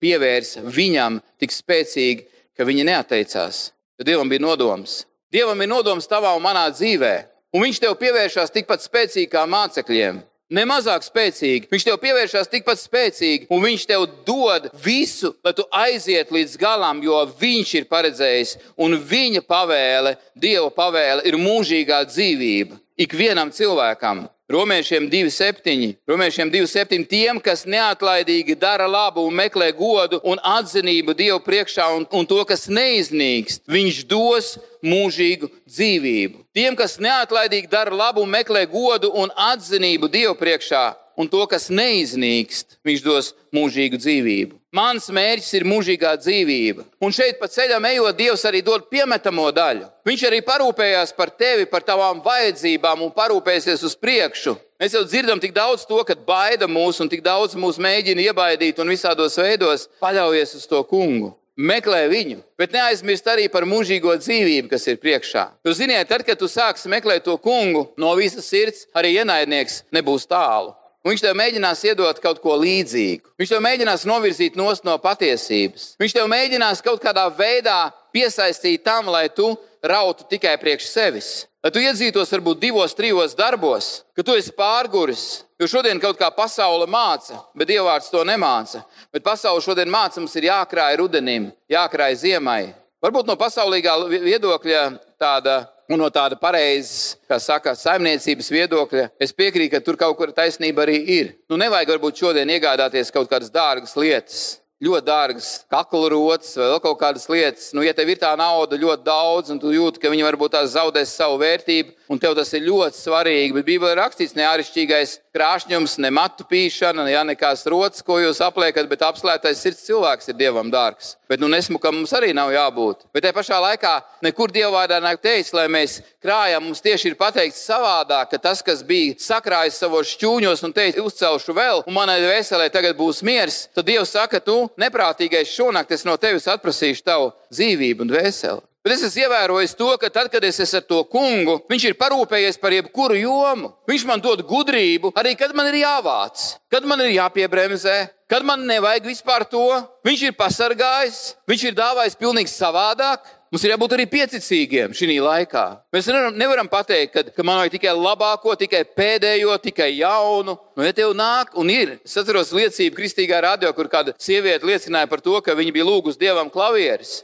pievērsa 0.00 0.62
viņam 0.64 1.18
tik 1.40 1.52
spēcīgi, 1.52 2.28
ka 2.56 2.68
viņi 2.68 2.86
neatteicās. 2.88 3.68
Jo 3.98 4.06
Dievam 4.06 4.30
bija 4.30 4.44
nodoms 4.44 5.02
Dievam 5.28 5.60
ir 5.60 5.68
nodoms 5.68 6.08
tavā 6.08 6.30
un 6.36 6.40
manā 6.40 6.64
dzīvē, 6.72 7.14
un 7.52 7.64
Viņš 7.66 7.82
tev 7.82 7.94
pievēršās 8.00 8.52
tikpat 8.54 8.84
spēcīgi 8.84 9.28
kā 9.32 9.44
mācekļiem. 9.44 10.22
Ne 10.48 10.62
mazāk 10.64 11.04
spēcīgi, 11.04 11.68
viņš 11.68 11.84
tev 11.84 11.98
pievēršās 12.00 12.48
tikpat 12.48 12.80
spēcīgi, 12.80 13.50
un 13.52 13.60
viņš 13.60 13.82
tev 13.90 14.06
dod 14.24 14.70
visu, 14.80 15.34
lai 15.44 15.52
tu 15.52 15.66
aiziet 15.68 16.32
līdz 16.32 16.54
galam, 16.56 17.02
jo 17.04 17.18
viņš 17.40 17.74
ir 17.76 17.88
paredzējis, 17.90 18.54
un 18.80 18.96
viņa 18.96 19.44
pavēle, 19.44 20.14
Dieva 20.32 20.70
pavēle, 20.72 21.26
ir 21.28 21.36
mūžīgā 21.36 22.00
dzīvība 22.08 22.80
ikvienam 23.04 23.52
cilvēkam. 23.52 24.24
Romiešiem 24.48 25.10
2,7. 25.10 25.94
Romiešiem 26.08 26.50
2,7. 26.50 27.04
Tiem, 27.04 27.36
kas 27.36 27.66
neatlaidīgi 27.68 28.54
dara 28.56 28.86
labu 28.88 29.26
un 29.28 29.34
meklē 29.36 29.68
godu 29.76 30.22
un 30.24 30.40
atzinību 30.40 31.12
Dievu 31.12 31.42
priekšā 31.44 31.84
un, 31.92 32.06
un 32.08 32.24
to, 32.24 32.38
kas 32.48 32.64
neiznīkst, 32.72 33.66
Viņš 33.68 33.98
dos 34.08 34.54
mūžīgu 34.80 35.50
dzīvību. 35.68 36.46
Tiem, 36.56 36.78
kas 36.80 36.96
neatlaidīgi 36.96 37.68
dara 37.68 37.92
labu 37.92 38.24
un 38.24 38.32
meklē 38.32 38.64
godu 38.72 39.12
un 39.12 39.28
atzinību 39.36 40.08
Dievu 40.08 40.32
priekšā 40.40 40.86
un 41.18 41.28
to, 41.28 41.42
kas 41.50 41.68
neiznīkst, 41.74 42.78
Viņš 42.86 43.02
dos 43.04 43.32
mūžīgu 43.54 43.98
dzīvību. 44.00 44.54
Mans 44.76 45.08
mērķis 45.12 45.54
ir 45.58 45.64
mūžīgā 45.68 46.12
dzīvība. 46.20 46.84
Un 47.04 47.12
šeit 47.12 47.38
pa 47.40 47.48
ceļam 47.50 47.84
ejot, 47.88 48.16
Dievs 48.16 48.44
arī 48.48 48.60
dod 48.64 48.86
piemetamo 48.92 49.48
daļu. 49.56 49.88
Viņš 50.08 50.24
arī 50.28 50.40
parūpējās 50.46 51.14
par 51.16 51.32
tevi, 51.32 51.66
par 51.68 51.84
tavām 51.84 52.22
vajadzībām 52.24 53.02
un 53.04 53.12
parūpēsies 53.16 53.84
uz 53.88 53.96
priekšu. 53.96 54.56
Mēs 54.78 54.94
jau 54.94 55.02
dzirdam 55.08 55.40
tik 55.42 55.56
daudz 55.56 55.84
to, 55.88 55.98
ka 56.06 56.14
baida 56.14 56.68
mūs 56.70 57.00
un 57.02 57.10
tik 57.10 57.24
daudz 57.24 57.56
mūs 57.58 57.80
mēģina 57.82 58.28
iebaidīt 58.28 58.78
un 58.78 58.92
visādos 58.92 59.40
veidos 59.40 59.88
paļaujies 60.04 60.54
uz 60.60 60.68
to 60.70 60.84
kungu. 60.86 61.34
Meklē 61.58 62.04
viņu, 62.06 62.44
bet 62.54 62.70
neaizmirst 62.70 63.26
arī 63.26 63.48
par 63.50 63.64
mūžīgo 63.66 64.12
dzīvību, 64.20 64.68
kas 64.70 64.84
ir 64.86 65.00
priekšā. 65.02 65.42
Jūs 65.66 65.80
zināt, 65.80 66.06
tad, 66.06 66.22
kad 66.22 66.38
tu 66.38 66.46
sāksi 66.46 66.86
meklēt 66.92 67.24
to 67.26 67.34
kungu 67.42 67.88
no 67.98 68.12
visas 68.14 68.46
sirds, 68.46 68.84
arī 68.94 69.16
ienaidnieks 69.16 69.80
nebūs 69.90 70.28
tālu. 70.30 70.76
Un 71.04 71.12
viņš 71.12 71.22
tev 71.22 71.36
mēģinās 71.38 71.84
iedot 71.86 72.18
kaut 72.20 72.40
ko 72.42 72.56
līdzīgu. 72.58 73.34
Viņš 73.38 73.52
tev 73.54 73.62
mēģinās 73.64 74.04
novirzīt 74.08 74.58
no 74.58 74.96
patiesības. 75.02 75.94
Viņš 76.00 76.16
tev 76.16 76.26
mēģinās 76.28 76.82
kaut 76.84 77.00
kādā 77.02 77.28
veidā 77.30 77.92
piesaistīt 78.12 78.82
tam, 78.84 79.06
lai 79.12 79.28
tu 79.28 79.52
rautu 79.82 80.26
tikai 80.28 80.56
priekš 80.58 80.88
sevis. 80.90 81.30
Lai 81.62 81.70
tu 81.74 81.80
iedzītos 81.82 82.30
varbūt 82.34 82.60
divos, 82.62 82.94
trijos 82.94 83.34
darbos, 83.38 84.02
ka 84.14 84.22
tu 84.22 84.34
esi 84.38 84.52
pārguris. 84.54 85.44
Jo 85.58 85.66
šodien 85.66 85.98
kaut 85.98 86.18
kā 86.20 86.28
pasaule 86.30 86.86
māca, 86.86 87.40
bet 87.58 87.66
dievvvārds 87.70 88.12
to 88.12 88.22
nemāca. 88.26 88.84
Bet 89.10 89.24
pasaule 89.26 89.62
šodien 89.62 89.90
māca, 89.90 90.20
mums 90.22 90.36
ir 90.38 90.46
jākrāj 90.46 91.00
rudenim, 91.00 91.48
jākrāj 91.70 92.14
ziemai. 92.20 92.74
Varbūt 93.02 93.26
no 93.26 93.34
pasaulīgā 93.38 93.96
viedokļa 94.10 94.84
tāda 95.18 95.60
Un 95.88 95.96
no 96.02 96.10
tāda 96.12 96.36
pareizas, 96.36 97.16
kā 97.24 97.38
saka, 97.40 97.72
saimniecības 97.72 98.50
viedokļa, 98.52 99.06
es 99.24 99.30
piekrītu, 99.32 99.70
ka 99.72 99.80
tur 99.80 99.96
kaut 99.96 100.18
kur 100.18 100.34
taisnība 100.36 100.84
arī 100.84 100.98
ir. 101.14 101.30
Nu, 101.48 101.56
nevajag 101.56 101.94
varbūt 101.94 102.20
šodien 102.20 102.50
iegādāties 102.52 103.08
kaut 103.14 103.30
kādas 103.30 103.48
dārgas 103.54 103.96
lietas, 103.96 104.42
ļoti 104.84 105.06
dārgas 105.06 105.48
kakla 105.72 106.10
rotas 106.12 106.52
vai 106.60 106.68
vēl 106.74 106.82
kaut 106.84 106.98
kādas 107.00 107.24
lietas. 107.32 107.70
Nu, 107.72 107.80
ja 107.86 107.96
tev 107.96 108.12
ir 108.12 108.20
tā 108.20 108.34
nauda 108.36 108.76
ļoti 108.76 109.06
daudz, 109.06 109.54
un 109.54 109.62
tu 109.62 109.72
jūti, 109.72 110.02
ka 110.02 110.12
viņi 110.12 110.28
varbūt 110.28 110.58
tās 110.58 110.74
zaudēs 110.76 111.16
savu 111.16 111.40
vērtību, 111.40 111.96
un 112.08 112.20
tev 112.20 112.34
tas 112.38 112.50
ir 112.56 112.66
ļoti 112.66 112.98
svarīgi, 112.98 113.54
bet 113.56 113.66
Bībelē 113.66 113.94
rakstīts 113.98 114.36
neāršķirīgais 114.38 115.14
krāšņums, 115.36 115.98
ne 116.02 116.10
matu 116.14 116.46
pīšana, 116.48 117.04
ne 117.06 117.16
nekās 117.32 117.66
rotas, 117.68 118.02
ko 118.04 118.18
jūs 118.22 118.40
apliekat, 118.44 118.88
bet 118.90 119.04
apslēptais 119.06 119.60
sirds 119.60 119.84
cilvēks 119.86 120.30
ir 120.32 120.38
dievam 120.38 120.72
dārgs. 120.72 121.14
Bet 121.28 121.42
nu, 121.42 121.50
nesmukam 121.52 121.98
mums 121.98 122.14
arī 122.16 122.32
nav 122.36 122.50
jābūt. 122.54 123.04
Bet 123.12 123.26
tajā 123.26 123.36
pašā 123.36 123.58
laikā 123.60 123.94
nekur 124.24 124.52
dievvvārdā 124.54 125.00
nav 125.04 125.20
teikts, 125.20 125.52
lai 125.56 125.66
mēs 125.68 125.98
krājam. 126.24 126.64
Mums 126.64 126.80
tieši 126.84 127.12
ir 127.12 127.18
pateikts 127.20 127.60
savādāk, 127.68 128.32
ka 128.32 128.40
tas, 128.48 128.62
kas 128.64 128.80
bija 128.86 129.18
sakrājis 129.20 129.76
savos 129.82 130.14
šķūņos 130.14 130.64
un 130.64 130.74
teica, 130.76 131.04
uzcelšu 131.04 131.56
vēl, 131.56 131.84
un 131.84 131.96
manai 131.96 132.18
veselē 132.24 132.70
tagad 132.72 132.96
būs 132.98 133.20
miers, 133.26 133.66
tad 133.76 133.88
Dievs 133.88 134.12
saka, 134.16 134.40
tu 134.40 134.66
neprātīgais 134.80 135.52
šonakt 135.52 135.92
es 135.96 136.04
no 136.08 136.16
tevis 136.20 136.48
atprasīšu 136.48 137.04
tavu 137.04 137.30
dzīvību 137.52 138.04
un 138.04 138.16
veseli. 138.16 138.67
Bet 138.88 138.94
es 138.96 139.02
esmu 139.04 139.26
ievērojis 139.26 139.74
to, 139.76 139.86
ka 140.00 140.08
tad, 140.08 140.30
kad 140.32 140.44
es 140.48 140.56
esmu 140.64 140.78
ar 140.78 140.84
to 140.88 140.98
kungu, 141.12 141.58
viņš 141.68 141.82
ir 141.90 141.96
parūpējies 142.00 142.56
par 142.56 142.72
jebkuru 142.72 143.18
jomu. 143.20 143.68
Viņš 143.84 144.06
man 144.08 144.22
dod 144.24 144.40
gudrību, 144.48 145.10
arī 145.20 145.34
kad 145.36 145.52
man 145.52 145.68
ir 145.68 145.82
jāvāc, 145.82 146.54
kad 146.72 146.88
man 146.88 147.02
ir 147.04 147.12
jāpiebremzē, 147.18 147.98
kad 148.32 148.46
man 148.48 148.64
nevajag 148.64 149.10
vispār 149.10 149.44
to. 149.44 149.66
Viņš 150.08 150.24
ir 150.30 150.38
pasargājis, 150.40 151.20
viņš 151.44 151.66
ir 151.68 151.76
dāvājis 151.76 152.16
pilnīgi 152.16 152.54
savādāk. 152.54 153.28
Mums 153.52 153.68
ir 153.68 153.74
jābūt 153.74 153.98
arī 153.98 154.08
pieticīgiem 154.08 154.96
šī 154.96 155.20
laikā. 155.20 155.66
Mēs 155.92 156.08
nevaram, 156.08 156.40
nevaram 156.40 156.72
pateikt, 156.72 157.12
ka, 157.12 157.28
ka 157.28 157.44
man 157.44 157.60
vajag 157.60 157.76
tikai 157.76 157.92
labāko, 157.92 158.56
tikai 158.56 158.86
pēdējo, 158.96 159.52
tikai 159.68 159.92
jaunu. 159.98 160.56
Nu, 160.72 160.88
ja 160.88 160.96
tev 160.96 161.12
nāk, 161.16 161.52
un 161.60 161.68
ir, 161.72 161.98
es 162.08 162.16
atceros 162.16 162.56
liecību 162.56 162.96
kristīgā 162.96 163.44
radio, 163.44 163.76
kur 163.76 163.92
kāda 163.92 164.16
sieviete 164.16 164.68
liecināja 164.68 165.12
par 165.12 165.20
to, 165.20 165.36
ka 165.44 165.56
viņa 165.60 165.76
bija 165.76 165.88
lūgusi 165.92 166.24
dievam 166.24 166.48
klavieres 166.52 167.18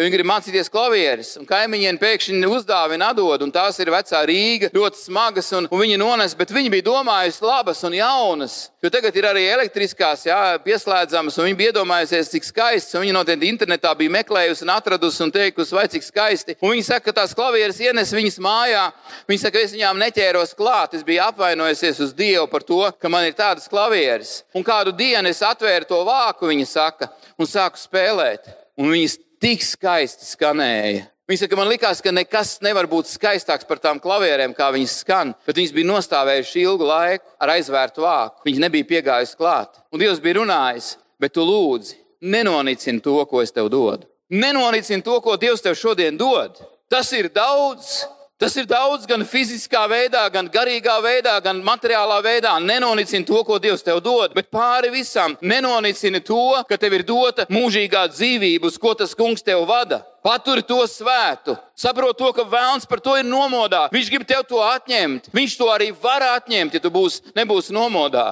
jo 0.00 0.06
viņi 0.06 0.14
grib 0.16 0.28
mācīties 0.30 0.70
klavieres. 0.72 1.34
Un 1.36 1.44
kaimiņiem 1.48 1.98
pēkšņi 2.00 2.48
uzdāvina 2.48 3.10
atdod, 3.12 3.44
un 3.44 3.52
tās 3.52 3.76
ir 3.82 3.90
vecā 3.92 4.22
Rīga, 4.24 4.70
ļoti 4.72 5.02
smagas, 5.02 5.50
un, 5.58 5.68
un 5.68 5.82
viņi 5.82 5.98
nones, 6.00 6.34
bet 6.38 6.54
viņi 6.54 6.72
bija 6.72 6.86
domājuši 6.86 7.44
labas 7.44 7.84
un 7.84 7.96
jaunas. 7.98 8.56
Jo 8.80 8.88
tagad 8.88 9.16
ir 9.20 9.28
arī 9.28 9.42
elektriskās, 9.52 10.24
jā, 10.24 10.38
pieslēdzamas, 10.64 11.36
un 11.36 11.50
viņi 11.50 11.58
bija 11.58 11.74
iedomājusies, 11.74 12.32
cik 12.32 12.48
skaists. 12.48 12.96
Viņi 12.96 13.12
noteikti 13.12 13.50
internetā 13.52 13.92
bija 13.98 14.14
meklējusi 14.16 14.64
un 14.64 14.72
atradusi 14.72 15.20
un 15.26 15.34
teikusi, 15.34 15.76
vai 15.76 15.84
cik 15.92 16.06
skaisti. 16.06 16.56
Un 16.64 16.72
viņi 16.72 16.86
saka, 16.88 17.10
ka 17.10 17.18
tās 17.20 17.36
klavieres 17.36 17.80
ienes 17.84 18.14
viņas 18.16 18.40
mājā. 18.40 18.86
Viņi 19.28 19.44
saka, 19.44 19.60
es 19.60 19.76
viņām 19.76 20.00
neķēros 20.00 20.56
klāt. 20.56 20.96
Es 20.96 21.04
biju 21.04 21.26
apvainojusies 21.28 22.00
uz 22.06 22.16
Dievu 22.16 22.48
par 22.48 22.64
to, 22.64 22.86
ka 22.96 23.12
man 23.12 23.28
ir 23.28 23.36
tādas 23.36 23.68
klavieres. 23.68 24.38
Un 24.56 24.64
kādu 24.64 24.96
dienu 24.96 25.28
es 25.28 25.44
atvēru 25.44 25.88
to 25.92 26.00
vāku, 26.08 26.48
viņa 26.48 26.70
saka, 26.72 27.12
un 27.36 27.48
sāku 27.48 27.84
spēlēt. 27.84 28.48
Un 28.80 28.94
viņas 28.94 29.20
tik 29.40 29.64
skaisti 29.64 30.28
skanēja. 30.28 31.06
Viņa 31.30 31.44
saka, 31.44 31.56
man 31.60 31.68
liekas, 31.70 32.00
ka 32.02 32.10
nekas 32.10 32.56
nevar 32.64 32.88
būt 32.90 33.06
skaistāks 33.06 33.66
par 33.68 33.78
tām 33.78 34.00
klavierēm, 34.02 34.50
kā 34.56 34.66
viņas 34.74 34.96
skan. 35.04 35.30
Bet 35.46 35.60
viņas 35.60 35.74
bija 35.76 35.88
nostāvējušas 35.92 36.56
ilgu 36.64 36.88
laiku 36.88 37.36
ar 37.38 37.52
aizvērtu 37.54 38.02
vāku. 38.02 38.42
Viņas 38.48 38.64
nebija 38.64 38.88
piegājusi 38.88 39.38
klāt. 39.38 39.78
Un 39.94 40.02
Dievs 40.02 40.18
bija 40.24 40.40
runājis, 40.40 40.96
bet 41.22 41.36
tu 41.36 41.44
lūdzi, 41.46 42.00
nenonicini 42.34 43.02
to, 43.04 43.14
ko 43.30 43.44
es 43.44 43.54
tev 43.54 43.70
dodu. 43.70 44.10
Nenonicini 44.30 45.06
to, 45.06 45.20
ko 45.22 45.36
Dievs 45.38 45.62
tev 45.62 45.78
šodien 45.78 46.18
dod. 46.18 46.58
Tas 46.90 47.12
ir 47.14 47.30
daudz. 47.30 48.00
Tas 48.40 48.54
ir 48.56 48.64
daudz 48.64 49.02
gan 49.04 49.20
fiziskā 49.28 49.82
veidā, 49.84 50.22
gan 50.32 50.46
garīgā 50.48 50.94
veidā, 51.04 51.34
gan 51.44 51.58
materiālā 51.60 52.22
veidā. 52.24 52.54
Nenonicini 52.64 53.26
to, 53.28 53.42
ko 53.44 53.58
Dievs 53.60 53.84
tev 53.84 54.00
dod, 54.00 54.32
bet 54.32 54.48
pāri 54.48 54.88
visam 54.94 55.34
nenonicini 55.44 56.22
to, 56.24 56.56
ka 56.64 56.78
tev 56.80 56.96
ir 56.96 57.04
dota 57.04 57.44
mūžīgā 57.52 58.06
dzīvība, 58.14 58.70
uz 58.72 58.80
ko 58.80 58.94
tas 58.96 59.12
kungs 59.12 59.44
tev 59.44 59.66
vada. 59.68 60.00
Paturi 60.24 60.64
to 60.64 60.80
svētu. 60.88 61.58
Saproti 61.76 62.22
to, 62.22 62.32
ka 62.32 62.48
vēlams 62.48 62.88
par 62.88 63.04
to 63.04 63.18
ir 63.20 63.28
nomodā. 63.28 63.90
Viņš 63.92 64.08
grib 64.08 64.24
tev 64.24 64.46
to 64.48 64.64
atņemt. 64.64 65.28
Viņš 65.36 65.60
to 65.60 65.68
arī 65.68 65.92
var 65.92 66.24
atņemt, 66.38 66.76
ja 66.76 66.80
tu 66.80 66.88
būs, 66.96 67.20
nebūsi 67.36 67.76
nomodā. 67.76 68.30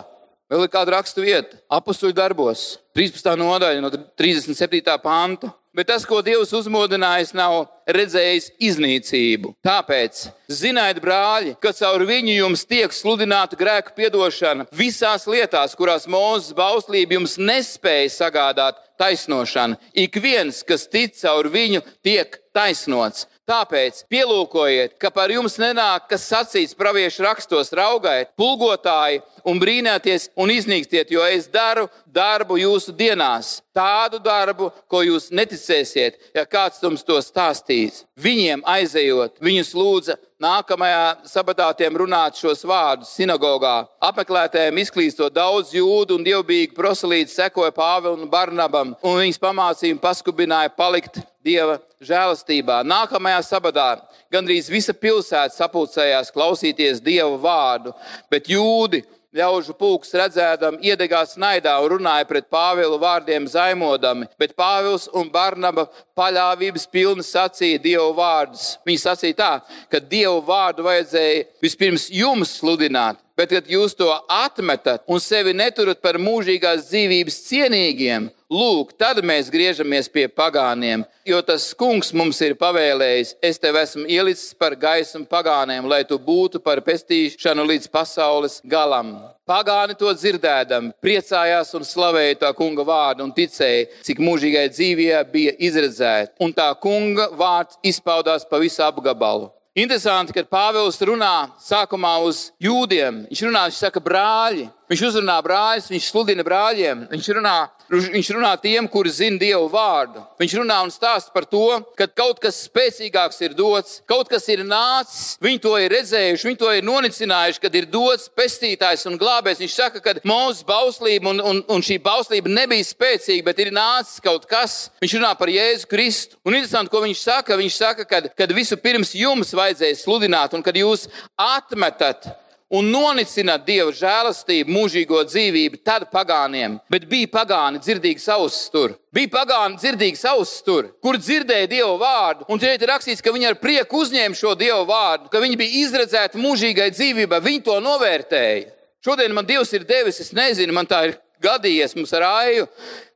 Vēl 0.49 0.65
ir 0.65 0.71
kāda 0.73 0.95
rakstu 0.95 1.21
vieta, 1.21 1.59
apakstuļu 1.69 2.15
darbos, 2.17 2.79
13. 2.97 3.35
nodaļa, 3.37 3.83
no 3.85 3.91
37. 3.93 4.81
panta. 5.03 5.53
Bet 5.77 5.91
tas, 5.91 6.03
ko 6.09 6.23
Dievs 6.25 6.51
uzmodinājis, 6.57 7.35
nav 7.37 7.69
redzējis 7.93 8.49
iznīcību. 8.67 9.53
Tāpēc 9.63 10.25
ziniet, 10.51 10.99
brāļi, 11.05 11.53
ka 11.63 11.71
caur 11.77 12.03
viņu 12.09 12.33
jums 12.33 12.65
tiek 12.67 12.97
sludināta 12.97 13.55
grēka 13.61 13.93
piedošana 13.95 14.67
visās 14.75 15.29
lietās, 15.29 15.77
kurās 15.79 16.09
Mozus 16.11 16.57
bauslība 16.57 17.19
jums 17.19 17.37
nespēja 17.39 18.09
sagādāt 18.17 18.81
taisnošanu. 18.99 19.79
Ik 19.93 20.17
viens, 20.25 20.65
kas 20.67 20.89
tic 20.91 21.15
caur 21.21 21.47
viņu, 21.53 21.85
tiek 22.03 22.41
taisnots. 22.57 23.29
Tāpēc 23.49 24.03
pielūkojiet, 24.13 24.99
ka 25.01 25.09
par 25.09 25.33
jums 25.33 25.55
nenāk, 25.57 26.05
kas 26.11 26.27
sacīts 26.29 26.77
praviešu 26.77 27.25
rakstos, 27.25 27.73
raugiet, 27.73 28.35
pulgotāji 28.37 29.23
un 29.49 29.57
brīnāties 29.63 30.29
un 30.37 30.53
iznīkstiet, 30.53 31.09
jo 31.09 31.25
es 31.25 31.47
daru 31.49 31.87
darbu 32.13 32.59
jūsu 32.61 32.93
dienās. 32.93 33.63
Tādu 33.73 34.21
darbu, 34.21 34.69
ko 34.91 35.01
jūs 35.07 35.31
neticēsiet, 35.33 36.19
ja 36.37 36.45
kāds 36.45 36.83
jums 36.85 37.07
to 37.07 37.17
stāstīs. 37.25 38.03
Viņiem 38.21 38.67
aizejot, 38.69 39.39
viņus 39.41 39.73
lūdza 39.79 40.19
nākamajā 40.43 41.25
sabatātiem 41.31 41.97
runāt 42.03 42.37
šos 42.37 42.67
vārdus 42.69 43.15
sinagogā. 43.17 43.87
Apmeklētājiem 44.11 44.83
izklīstot 44.85 45.33
daudz 45.35 45.73
jūdu 45.73 46.19
un 46.19 46.27
dievbijīgi 46.27 46.77
proselīti 46.77 47.33
sekoja 47.33 47.73
Pāvēlam 47.73 48.27
un 48.27 48.31
Barnabam, 48.31 48.95
un 49.01 49.19
viņas 49.23 49.41
pamācīja 49.43 49.97
un 49.97 50.05
paskubināja 50.05 50.75
palikt 50.77 51.23
Dieva 51.49 51.79
žēlastībā. 52.05 52.83
Nākamajā 52.87 53.41
sabadā 53.47 53.89
gandrīz 54.33 54.69
visa 54.71 54.93
pilsēta 54.95 55.57
sapulcējās 55.57 56.33
klausīties 56.35 57.01
Dieva 57.05 57.37
vārdu, 57.41 57.95
bet 58.31 58.53
jūdi 58.53 59.05
Ļaužu 59.37 59.75
pulks 59.77 60.15
redzēdam, 60.17 60.79
iedegās 60.81 61.35
naidā 61.37 61.75
un 61.85 61.91
runāja 61.93 62.25
pret 62.25 62.47
Pāvilu 62.49 62.97
vārdiem 63.03 63.45
zaimodami, 63.45 64.25
bet 64.41 64.55
Pāvils 64.57 65.05
un 65.13 65.29
Barnaba 65.29 65.85
paļāvības 66.17 66.87
pilni 66.89 67.27
sacīja 67.27 67.83
Dievu 67.85 68.15
vārdus. 68.17 68.79
Viņi 68.89 69.03
sacīja 69.03 69.37
tā, 69.37 69.51
ka 69.93 70.01
Dievu 70.01 70.41
vārdu 70.49 70.87
vajadzēja 70.89 71.45
vispirms 71.61 72.09
jums 72.09 72.57
sludināt, 72.57 73.21
bet 73.39 73.55
kad 73.55 73.71
jūs 73.71 73.95
to 73.99 74.11
atmetat 74.27 75.07
un 75.07 75.23
sevi 75.23 75.55
neturat 75.57 76.03
par 76.03 76.19
mūžīgās 76.19 76.89
dzīvības 76.91 77.41
cienīgiem, 77.47 78.29
Lūk, 78.49 78.95
tad 78.97 79.19
mēs 79.21 79.51
griežamies 79.53 80.07
pie 80.09 80.23
pagāniem, 80.33 81.03
jo 81.29 81.41
tas 81.45 81.67
kungs 81.77 82.15
mums 82.17 82.39
ir 82.41 82.55
pavēlējis. 82.57 83.35
Es 83.45 83.61
tev 83.61 83.77
esmu 83.77 84.07
ielicis 84.09 84.55
par 84.57 84.73
gaismu 84.73 85.27
pagāniem, 85.29 85.85
lai 85.85 86.01
tu 86.09 86.17
būtu 86.17 86.57
par 86.65 86.81
pestīšanu 86.87 87.67
līdz 87.69 87.91
pasaules 87.93 88.63
galam. 88.65 89.11
Pagāni 89.45 89.99
to 90.01 90.09
dzirdēdami, 90.17 90.95
priecājās 91.05 91.75
un 91.77 91.85
slavēja 91.85 92.41
tā 92.47 92.55
kunga 92.57 92.89
vārdu 92.89 93.29
un 93.29 93.37
ticēja, 93.37 93.85
cik 94.09 94.25
mūžīgai 94.25 94.65
dzīvē 94.73 95.21
bija 95.29 95.53
izredzēta. 95.69 96.33
Un 96.41 96.57
tā 96.57 96.71
kunga 96.81 97.29
vārds 97.37 97.77
izpaudās 97.85 98.49
pa 98.49 98.65
visu 98.65 98.81
apgabalu. 98.89 99.51
Interesanti, 99.79 100.33
ka 100.35 100.43
Pāvils 100.43 100.97
runā 101.07 101.53
sākumā 101.63 102.17
uz 102.27 102.49
jūdiem. 102.59 103.21
Viņš 103.29 103.43
runā, 103.47 103.61
viņš 103.69 103.77
saka, 103.79 104.01
brāļi. 104.03 104.65
Viņš 104.91 105.03
uzrunā 105.07 105.37
brāļus, 105.45 105.87
viņš 105.93 106.09
sludina 106.11 106.43
brāļiem. 106.43 107.05
Viņš 107.13 107.29
runā, 107.37 107.53
viņš 107.89 108.31
runā 108.37 108.51
tiem, 108.61 108.89
kuri 108.91 109.11
zina 109.13 109.39
Dievu 109.41 109.69
vārdu. 109.73 110.23
Viņš 110.41 110.55
runā 110.61 110.79
un 110.85 110.93
stāsta 110.93 111.33
par 111.35 111.47
to, 111.49 111.81
ka 111.99 112.09
kaut 112.11 112.41
kas 112.43 112.61
spēcīgāks 112.67 113.41
ir 113.47 113.55
dots, 113.57 113.99
kaut 114.09 114.29
kas 114.31 114.49
ir 114.53 114.65
nācis. 114.67 115.37
Viņi 115.45 115.63
to 115.65 115.75
ir 115.81 115.93
redzējuši, 115.95 116.49
viņi 116.49 116.61
to 116.61 116.73
ir 116.77 116.87
nonicinājuši, 116.87 117.63
kad 117.63 117.79
ir 117.79 117.89
dots 117.91 118.29
pestītājs 118.37 119.07
un 119.11 119.19
glābējs. 119.21 119.63
Viņš 119.65 119.77
saka, 119.77 120.03
ka 120.05 120.17
mūsu 120.29 120.67
bauslība 120.69 121.33
un, 121.33 121.43
un, 121.53 121.63
un 121.69 121.85
šī 121.85 122.01
bauslība 122.05 122.53
nebija 122.53 122.89
spēcīga, 122.89 123.47
bet 123.51 123.63
ir 123.65 123.73
nācis 123.75 124.23
kaut 124.25 124.49
kas. 124.51 124.89
Viņš 125.03 125.17
runā 125.19 125.33
par 125.39 125.53
Jēzu 125.53 125.89
Kristu. 125.91 126.41
Un 126.45 126.59
interesanti, 126.59 126.93
ko 126.93 127.05
viņš 127.05 127.23
saka. 127.23 127.59
Viņš 127.59 127.79
saka, 127.79 128.09
ka 128.09 128.51
visu 128.55 128.79
pirms 128.81 129.15
jums 129.17 129.55
vajadzēja 129.57 130.03
sludināt, 130.03 130.57
un 130.57 130.65
kad 130.67 130.77
jūs 130.77 131.09
atmetat 131.39 132.31
un 132.69 132.89
nonicināt 132.93 133.65
Dieva 133.67 133.93
žēlastību, 133.97 134.73
mūžīgo 134.73 135.23
dzīvību, 135.29 135.81
tad 135.87 136.09
pagāniem. 136.13 136.77
Bet 136.93 137.07
bija 137.09 137.31
pagāni 137.33 137.81
dzirdīgi 137.81 138.25
ausis 138.35 138.69
tur. 138.73 138.95
Bija 139.15 139.33
pagāni 139.33 139.81
dzirdīgi 139.81 140.21
ausis 140.29 140.65
tur, 140.67 140.91
kur 141.03 141.17
dzirdēja 141.21 141.71
Dieva 141.71 141.95
vārdu. 142.01 142.49
Un 142.53 142.61
šeit 142.61 142.83
ir 142.85 142.93
rakstīts, 142.93 143.25
ka 143.25 143.33
viņi 143.33 143.53
ar 143.53 143.61
prieku 143.63 144.03
uzņēma 144.05 144.37
šo 144.37 144.53
Dieva 144.59 144.83
vārdu, 144.89 145.31
ka 145.33 145.41
viņi 145.45 145.57
bija 145.61 145.85
izredzēti 145.87 146.43
mūžīgai 146.43 146.91
dzīvībai. 146.93 147.41
Viņi 147.45 147.65
to 147.71 147.79
novērtēja. 147.85 148.69
Šodien 149.05 149.33
man 149.33 149.47
Dievs 149.49 149.73
ir 149.73 149.89
devis, 149.89 150.21
es 150.21 150.35
nezinu, 150.37 150.75
man 150.77 150.89
tā 150.89 151.07
ir 151.09 151.17
gadījies 151.43 151.95
mums 151.97 152.13
ar 152.19 152.27
Aiju, 152.29 152.67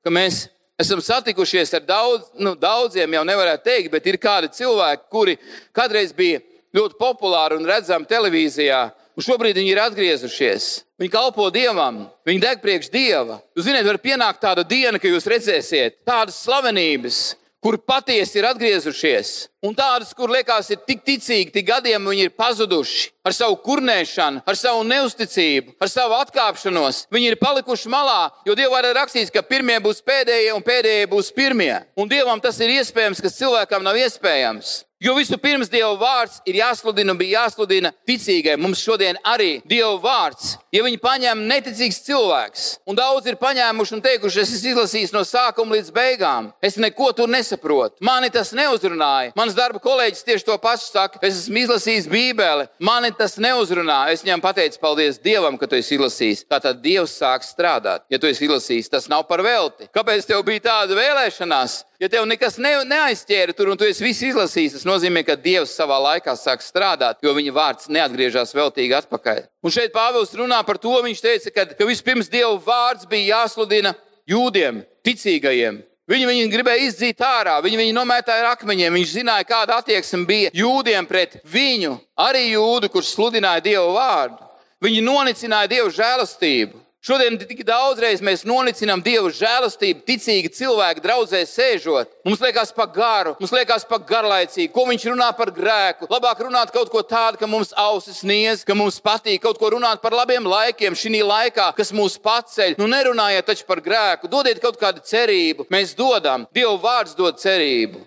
ka 0.04 0.12
mēs 0.14 0.46
esam 0.80 1.02
satikušies 1.02 1.74
ar 1.76 1.84
daudz, 1.86 2.30
nu, 2.38 2.54
daudziem, 2.58 3.18
jau 3.18 3.24
nevarētu 3.26 3.66
teikt, 3.66 3.92
bet 3.92 4.06
ir 4.08 4.18
kādi 4.22 4.50
cilvēki, 4.56 5.08
kuri 5.12 5.36
kādreiz 5.76 6.14
bija 6.16 6.40
ļoti 6.76 6.98
populāri 7.00 7.58
un 7.58 7.68
redzami 7.68 8.08
televīzijā. 8.08 8.82
Un 9.12 9.24
šobrīd 9.26 9.58
viņi 9.60 9.74
ir 9.74 9.80
atgriezušies. 9.82 10.66
Viņi 11.00 11.12
kalpo 11.12 11.50
Dievam, 11.52 12.06
viņi 12.24 12.40
deg 12.40 12.62
priekš 12.62 12.88
Dieva. 12.92 13.40
Jūs 13.52 13.66
zināt, 13.66 13.84
var 13.84 14.00
pienākt 14.00 14.40
tāda 14.40 14.64
diena, 14.64 15.00
kad 15.00 15.12
jūs 15.12 15.28
redzēsiet 15.28 15.98
tādas 16.08 16.38
slavenības, 16.46 17.18
kur 17.62 17.76
patiesi 17.76 18.40
ir 18.40 18.48
atgriezušies, 18.48 19.34
un 19.62 19.74
tādas, 19.78 20.12
kur 20.14 20.30
liekas, 20.32 20.70
ir 20.74 20.82
tik 20.86 21.04
ticīgi, 21.06 21.52
tik 21.54 21.66
gadiem 21.68 22.10
viņi 22.10 22.26
ir 22.26 22.34
pazuduši 22.36 23.10
ar 23.22 23.34
savu 23.36 23.56
kurnēšanu, 23.62 24.42
ar 24.46 24.58
savu 24.58 24.82
neusticību, 24.86 25.76
ar 25.80 25.90
savu 25.90 26.18
atkāpšanos. 26.18 27.06
Viņi 27.14 27.32
ir 27.32 27.40
palikuši 27.40 27.90
malā, 27.92 28.30
jo 28.46 28.56
Dievā 28.58 28.82
ir 28.82 28.96
rakstīts, 28.98 29.32
ka 29.34 29.44
pirmie 29.46 29.78
būs 29.82 30.02
pēdējie 30.06 30.54
un 30.56 30.64
pēdējie 30.66 31.10
būs 31.10 31.30
pirmie. 31.36 31.74
Un 31.96 32.10
Dievam 32.10 32.42
tas 32.42 32.58
ir 32.60 32.74
iespējams, 32.80 33.22
kas 33.22 33.38
cilvēkam 33.38 33.86
nav 33.86 34.00
iespējams. 34.02 34.80
Jo 35.02 35.16
vispirms 35.16 35.66
Dieva 35.66 35.96
vārds 35.98 36.36
ir 36.46 36.60
jāsludina 36.60 37.10
un 37.10 37.18
bija 37.18 37.40
jāsludina 37.40 37.90
ticīgai. 38.06 38.54
Mums 38.54 38.84
šodien 38.86 39.16
arī 39.26 39.56
Dieva 39.66 39.96
vārds. 39.98 40.52
Ja 40.70 40.84
viņi 40.86 41.00
paņem 41.02 41.42
neticīgs 41.50 41.98
cilvēks, 42.06 42.66
un 42.86 42.94
daudz 42.94 43.26
ir 43.26 43.38
paņēmuši 43.40 43.96
un 43.96 44.02
teikuši, 44.04 44.44
es 44.44 44.52
esmu 44.54 44.70
izlasījis 44.76 45.14
no 45.16 45.24
sākuma 45.26 45.74
līdz 45.74 45.90
beigām, 45.96 46.52
es 46.62 46.78
neko 46.78 47.10
tur 47.18 47.32
nesaprotu. 47.34 47.98
Mani 47.98 48.30
tas 48.30 48.54
neuzrunāja. 48.54 49.34
Mans 49.52 49.60
darba 49.60 49.80
kolēģis 49.84 50.24
tieši 50.24 50.46
to 50.48 50.54
pašu 50.56 50.86
saka, 50.88 51.18
es 51.20 51.42
esmu 51.42 51.58
izlasījis 51.60 52.06
Bībeli, 52.08 52.62
mani 52.80 53.10
tas 53.12 53.34
neuzrunāja. 53.36 54.14
Es 54.14 54.22
viņam 54.24 54.40
pateicu, 54.40 54.78
paldies 54.80 55.18
Dievam, 55.20 55.58
ka 55.60 55.68
tu 55.68 55.76
esi 55.76 55.92
izlasījis. 55.98 56.46
Tātad 56.48 56.80
Dievs 56.80 57.18
sāk 57.20 57.44
strādāt. 57.44 58.06
Ja 58.08 58.16
tu 58.16 58.30
esi 58.30 58.46
izlasījis, 58.46 58.88
tas 58.94 59.10
nav 59.12 59.26
par 59.28 59.42
velti. 59.44 59.90
Kāpēc 59.92 60.24
tev 60.30 60.40
bija 60.46 60.64
tāda 60.70 60.96
vēlēšanās? 60.96 61.76
Ja 62.00 62.08
tev 62.14 62.24
nekas 62.32 62.56
ne, 62.64 62.72
neaizķēra 62.94 63.52
tur 63.58 63.74
un 63.74 63.76
tu 63.76 63.84
esi 63.84 64.06
visu 64.06 64.30
izlasījis, 64.30 64.78
tas 64.78 64.88
nozīmē, 64.88 65.20
ka 65.28 65.36
Dievs 65.36 65.76
savā 65.76 66.00
laikā 66.08 66.32
sāk 66.40 66.64
strādāt, 66.64 67.20
jo 67.20 67.36
viņa 67.36 67.56
vārds 67.60 67.92
neatgriežas 67.92 68.56
veltīgi 68.56 68.96
atpakaļ. 69.02 69.44
Un 69.60 69.76
šeit 69.76 69.92
Pāvils 69.92 70.32
runā 70.40 70.64
par 70.64 70.80
to, 70.80 70.96
viņš 71.04 71.24
teica, 71.28 71.52
ka, 71.52 71.68
ka 71.76 71.92
vispirms 71.92 72.32
Dieva 72.32 72.56
vārds 72.56 73.04
bija 73.04 73.36
jāsludina 73.36 73.92
jūdiem, 74.32 74.80
ticīgajiem. 75.04 75.82
Viņi 76.12 76.26
viņu 76.28 76.48
gribēja 76.52 76.90
izdzīt 76.90 77.22
ārā, 77.24 77.54
viņi 77.64 77.78
viņu 77.80 77.92
nomētāja 77.96 78.42
ar 78.44 78.50
akmeņiem. 78.52 78.98
Viņš 78.98 79.12
zināja, 79.14 79.46
kāda 79.48 79.78
attieksme 79.80 80.26
bija 80.28 80.50
jūdiem 80.52 81.06
pret 81.08 81.38
viņu, 81.48 81.94
arī 82.20 82.50
jūdu, 82.50 82.90
kurš 82.92 83.14
sludināja 83.14 83.62
Dieva 83.64 83.86
vārdu. 83.96 84.50
Viņi 84.84 85.04
nonicināja 85.06 85.70
Dieva 85.72 85.88
žēlastību. 85.96 86.81
Šodien 87.02 87.34
tik 87.34 87.64
daudzreiz 87.66 88.20
mēs 88.22 88.44
nonicinām 88.46 89.00
Dieva 89.02 89.26
žēlastību, 89.34 90.04
ticīgi 90.06 90.52
cilvēki 90.54 91.02
draudzē 91.02 91.40
sēžot. 91.50 92.12
Mums 92.22 92.38
liekas 92.44 92.70
par 92.76 92.92
garu, 92.94 93.32
mums 93.40 93.50
liekas 93.50 93.82
par 93.90 94.04
garlaicīgu, 94.06 94.70
ko 94.70 94.84
viņš 94.86 95.08
runā 95.08 95.32
par 95.34 95.50
grēku. 95.50 96.06
Labāk 96.12 96.44
runāt 96.46 96.70
kaut 96.70 96.92
ko 96.94 97.02
tādu, 97.02 97.40
ka 97.40 97.50
mums 97.50 97.74
ausis 97.74 98.22
niez, 98.22 98.62
ka 98.62 98.78
mums 98.78 99.00
patīk 99.02 99.42
kaut 99.42 99.58
ko 99.58 99.72
runāt 99.74 99.98
par 99.98 100.14
labiem 100.14 100.46
laikiem 100.46 100.94
šī 100.94 101.24
laikā, 101.26 101.72
kas 101.74 101.90
mūs 101.90 102.20
paceļ. 102.22 102.78
Nu 102.78 102.86
nerunājiet 102.86 103.50
taču 103.50 103.66
par 103.66 103.82
grēku, 103.82 104.30
dodiet 104.30 104.62
kaut 104.62 104.78
kādu 104.78 105.02
cerību. 105.02 105.66
Mēs 105.74 105.98
dodam, 105.98 106.46
Dieva 106.54 106.78
vārds 106.86 107.18
dod 107.18 107.42
cerību. 107.42 108.06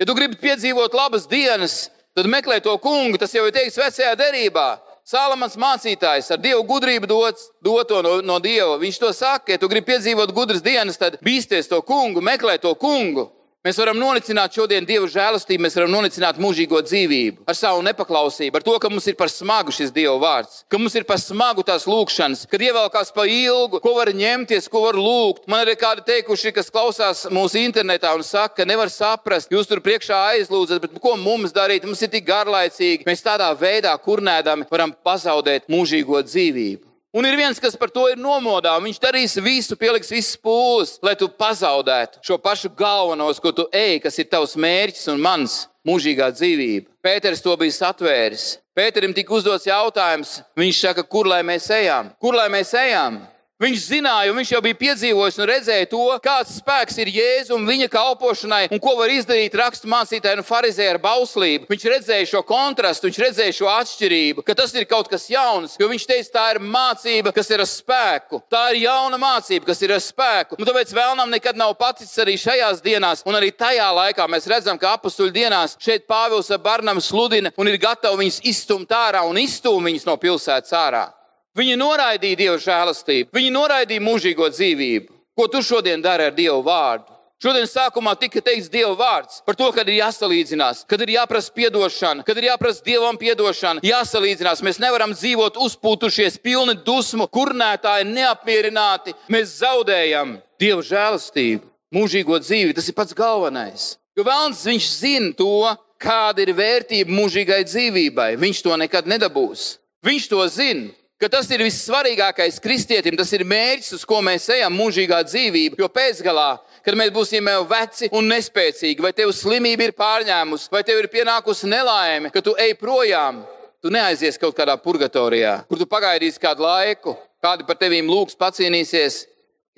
Ja 0.00 0.08
tu 0.08 0.16
gribi 0.16 0.40
piedzīvot 0.40 0.96
labas 0.96 1.28
dienas, 1.28 1.90
tad 2.16 2.24
meklē 2.24 2.62
to 2.64 2.72
kungu, 2.80 3.20
tas 3.20 3.36
jau 3.36 3.44
ir 3.44 3.52
teikts 3.52 3.76
vecajā 3.76 4.16
derībā. 4.16 4.70
Sālamans 5.10 5.56
mācītājs 5.58 6.28
ar 6.30 6.38
dievu 6.38 6.62
gudrību 6.68 7.08
dots, 7.10 7.48
doto 7.64 7.98
no, 8.04 8.20
no 8.22 8.36
dieva. 8.38 8.76
Viņš 8.78 8.98
to 9.02 9.08
saka, 9.16 9.56
ja 9.56 9.58
tu 9.58 9.66
gribi 9.66 9.88
piedzīvot 9.88 10.30
gudras 10.36 10.62
dienas, 10.62 11.00
tad 11.00 11.16
bīsties 11.26 11.66
to 11.70 11.80
kungu, 11.82 12.22
meklē 12.22 12.60
to 12.62 12.70
kungu. 12.78 13.26
Mēs 13.60 13.76
varam 13.76 13.98
nolicināt 14.00 14.54
šodien 14.56 14.86
Dieva 14.88 15.04
žēlastību, 15.12 15.60
mēs 15.66 15.74
varam 15.76 15.90
nolicināt 15.92 16.38
mūžīgo 16.40 16.78
dzīvību 16.80 17.44
ar 17.44 17.58
savu 17.58 17.82
nepaklausību, 17.84 18.56
ar 18.56 18.64
to, 18.64 18.76
ka 18.80 18.88
mums 18.88 19.04
ir 19.12 19.18
par 19.20 19.28
smagu 19.28 19.74
šis 19.76 19.92
Dieva 19.92 20.14
vārds, 20.22 20.62
ka 20.64 20.80
mums 20.80 20.96
ir 20.96 21.04
par 21.04 21.20
smagu 21.20 21.60
tās 21.68 21.84
lūkšanas, 21.84 22.46
kad 22.48 22.64
ievelkās 22.64 23.12
pa 23.12 23.28
ilgu, 23.28 23.82
ko 23.84 23.92
var 23.98 24.14
ņemties, 24.16 24.70
ko 24.72 24.86
var 24.86 24.96
lūgt. 24.96 25.44
Man 25.44 25.68
ir 25.68 25.76
kādi 25.76 26.06
teikuši, 26.08 26.54
kas 26.56 26.72
klausās 26.72 27.26
mūsu 27.28 27.60
internetā 27.60 28.16
un 28.16 28.24
saka, 28.24 28.62
ka 28.62 28.70
nevar 28.72 28.88
saprast, 28.88 29.52
jūs 29.52 29.68
tur 29.68 29.84
priekšā 29.84 30.24
aizlūdzat, 30.38 30.80
bet 30.86 30.96
ko 30.96 31.18
mums 31.20 31.52
darīt? 31.52 31.84
Mums 31.84 32.00
ir 32.00 32.16
tik 32.16 32.30
garlaicīgi. 32.32 33.04
Mēs 33.04 33.28
tādā 33.28 33.52
veidā, 33.60 33.92
kurnēdami, 34.00 34.72
varam 34.72 34.96
pazaudēt 35.04 35.68
mūžīgo 35.68 36.24
dzīvību. 36.24 36.89
Un 37.10 37.26
ir 37.26 37.34
viens, 37.34 37.58
kas 37.58 37.74
par 37.74 37.90
to 37.90 38.04
ir 38.06 38.20
nomodā. 38.22 38.76
Viņš 38.78 39.00
darīs 39.02 39.32
visu, 39.42 39.74
pieliks 39.74 40.12
visas 40.14 40.36
pūles, 40.38 40.92
lai 41.02 41.16
tu 41.18 41.26
pazaudētu 41.26 42.22
šo 42.22 42.36
pašu 42.38 42.70
galveno, 42.78 43.26
ko 43.42 43.50
tu 43.50 43.66
ej, 43.74 43.98
kas 44.04 44.20
ir 44.22 44.28
tavs 44.30 44.54
mērķis 44.54 45.10
un 45.10 45.18
mans 45.18 45.56
mūžīgā 45.86 46.30
dzīvība. 46.36 46.86
Pēters 47.02 47.42
to 47.42 47.56
bija 47.58 47.74
satvēris. 47.74 48.60
Pēterim 48.78 49.10
tika 49.16 49.34
uzdots 49.34 49.66
jautājums, 49.66 50.38
viņš 50.54 50.84
saka, 50.86 51.02
kur 51.02 51.26
lai 51.26 51.42
mēs 51.42 51.66
ejam? 51.74 52.12
Kur 52.22 52.38
lai 52.38 52.46
mēs 52.52 52.70
ejam? 52.78 53.18
Viņš 53.60 53.80
zināja, 53.90 54.32
viņš 54.32 54.50
jau 54.54 54.58
bija 54.64 54.76
piedzīvojis 54.80 55.36
un 55.36 55.48
redzējis 55.50 55.88
to, 55.90 56.04
kāds 56.24 56.54
spēks 56.62 56.96
ir 57.02 57.10
Jēzus 57.12 57.52
un 57.52 57.66
viņa 57.68 57.90
kalpošanai, 57.92 58.70
un 58.72 58.80
ko 58.80 58.94
var 58.96 59.12
izdarīt 59.12 59.52
rakstu 59.60 59.90
mācītāji 59.92 60.40
un 60.40 60.46
farizēji 60.48 60.94
ar 60.94 60.98
bauslību. 61.02 61.68
Viņš 61.68 61.84
redzēja 61.92 62.30
šo 62.30 62.40
kontrastu, 62.48 63.10
viņš 63.10 63.18
redzēja 63.20 63.58
šo 63.58 63.68
atšķirību, 63.74 64.46
ka 64.46 64.56
tas 64.56 64.72
ir 64.72 64.88
kaut 64.88 65.12
kas 65.12 65.28
jauns, 65.28 65.76
jo 65.76 65.90
viņš 65.92 66.08
teica, 66.08 66.32
tā 66.38 66.46
ir 66.54 66.62
mācība, 66.64 67.34
kas 67.36 67.52
ir 67.52 67.60
ar 67.60 67.68
spēku. 67.68 68.40
Tā 68.48 68.64
ir 68.72 68.80
jauna 68.86 69.20
mācība, 69.20 69.68
kas 69.68 69.84
ir 69.84 69.92
ar 69.92 70.00
spēku. 70.08 70.56
Un 70.56 70.72
tāpēc 70.72 70.96
vēlnam 70.96 71.36
nekad 71.36 71.60
nav 71.60 71.76
paticis 71.76 72.16
arī 72.24 72.40
šajās 72.40 72.80
dienās, 72.80 73.26
un 73.28 73.36
arī 73.36 73.52
tajā 73.52 73.92
laikā 74.00 74.24
mēs 74.24 74.48
redzam, 74.48 74.80
ka 74.80 74.96
apstuļu 74.96 75.36
dienās 75.36 75.76
šeit 75.76 76.08
Pāvils 76.08 76.48
ar 76.48 76.64
Barnam 76.64 77.04
sludina 77.04 77.52
un 77.60 77.68
ir 77.68 77.76
gatavi 77.76 78.24
viņus 78.24 78.40
izstumt 78.56 78.88
ārā 78.88 79.28
un 79.28 79.44
izstumt 79.44 79.84
viņus 79.84 80.08
no 80.08 80.16
pilsētas 80.16 80.78
ārā. 80.80 81.10
Viņi 81.58 81.78
noraidīja 81.80 82.38
Dieva 82.38 82.58
žēlastību, 82.62 83.32
viņi 83.34 83.54
noraidīja 83.54 84.02
mūžīgo 84.04 84.50
dzīvību. 84.52 85.16
Ko 85.34 85.48
tu 85.50 85.62
šodien 85.64 86.02
dari 86.02 86.28
ar 86.28 86.36
Dieva 86.36 86.60
vārdu? 86.62 87.10
Šodien 87.40 87.64
sākumā 87.64 88.12
tika 88.20 88.42
teikts 88.44 88.68
Dieva 88.68 88.92
vārds 88.98 89.38
par 89.46 89.56
to, 89.56 89.70
ka 89.72 89.80
ir 89.86 89.94
jāsalīdzinās, 89.96 90.82
kad 90.84 91.00
ir 91.00 91.14
jāprasa 91.14 91.54
atdošana, 91.70 92.24
kad 92.28 92.36
ir 92.36 92.50
jāprasa 92.50 92.84
Dievam 92.84 93.16
atdošana, 93.16 93.80
jāsalīdzinās. 93.80 94.60
Mēs 94.60 94.76
nevaram 94.82 95.14
dzīvot 95.16 95.56
uzpūtušies, 95.56 96.36
pilni 96.44 96.76
dusmu, 96.84 97.24
kurnētāji, 97.32 98.10
neapmierināti. 98.12 99.16
Mēs 99.32 99.56
zaudējam 99.62 100.36
Dieva 100.60 100.84
žēlastību, 100.84 101.64
mūžīgo 101.96 102.42
dzīvi. 102.44 102.76
Tas 102.76 102.92
ir 102.92 102.98
pats 103.00 103.16
galvenais. 103.16 103.94
Jo 104.18 104.28
vēlams 104.28 104.60
viņš 104.68 104.92
zina 105.00 105.32
to, 105.40 105.72
kāda 105.96 106.44
ir 106.44 106.52
vērtība 106.60 107.08
mūžīgai 107.08 107.64
dzīvībai. 107.64 108.34
Viņš 108.36 108.64
to 108.68 108.76
nekad 108.84 109.08
nedabūs. 109.08 109.78
Viņš 110.04 110.28
to 110.28 110.44
zina 110.52 110.90
ka 111.20 111.28
tas 111.28 111.48
ir 111.52 111.60
vissvarīgākais 111.66 112.58
kristietim, 112.64 113.16
tas 113.18 113.30
ir 113.36 113.44
mērķis, 113.44 113.92
uz 113.98 114.04
ko 114.08 114.22
mēs 114.24 114.48
ejam, 114.54 114.72
mūžīgā 114.72 115.20
dzīvība. 115.28 115.76
Jo 115.80 115.90
pēcgalā, 115.92 116.48
kad 116.86 116.96
mēs 116.96 117.12
būsim 117.12 117.50
jau 117.52 117.62
veci 117.68 118.08
un 118.16 118.30
nespēcīgi, 118.32 119.04
vai 119.04 119.12
tev 119.16 119.34
slimība 119.36 119.88
ir 119.88 119.96
pārņēmusi, 119.98 120.70
vai 120.72 120.82
tev 120.86 121.02
ir 121.02 121.10
pienākusi 121.12 121.68
nelaime, 121.68 122.32
ka 122.32 122.42
tu 122.44 122.56
ej 122.56 122.72
projām, 122.80 123.42
tu 123.84 123.92
neaizies 123.92 124.40
kaut 124.40 124.56
kādā 124.56 124.78
purgatorijā, 124.80 125.60
kur 125.68 125.80
tu 125.80 125.88
pagaidīsi 125.88 126.40
kādu 126.40 126.64
laiku, 126.64 127.16
kādi 127.44 127.68
par 127.68 127.76
tevīm 127.80 128.08
lūgs 128.08 128.38
pacīnīsies. 128.40 129.26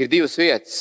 Ir 0.01 0.09
divas 0.09 0.39
vietas 0.41 0.77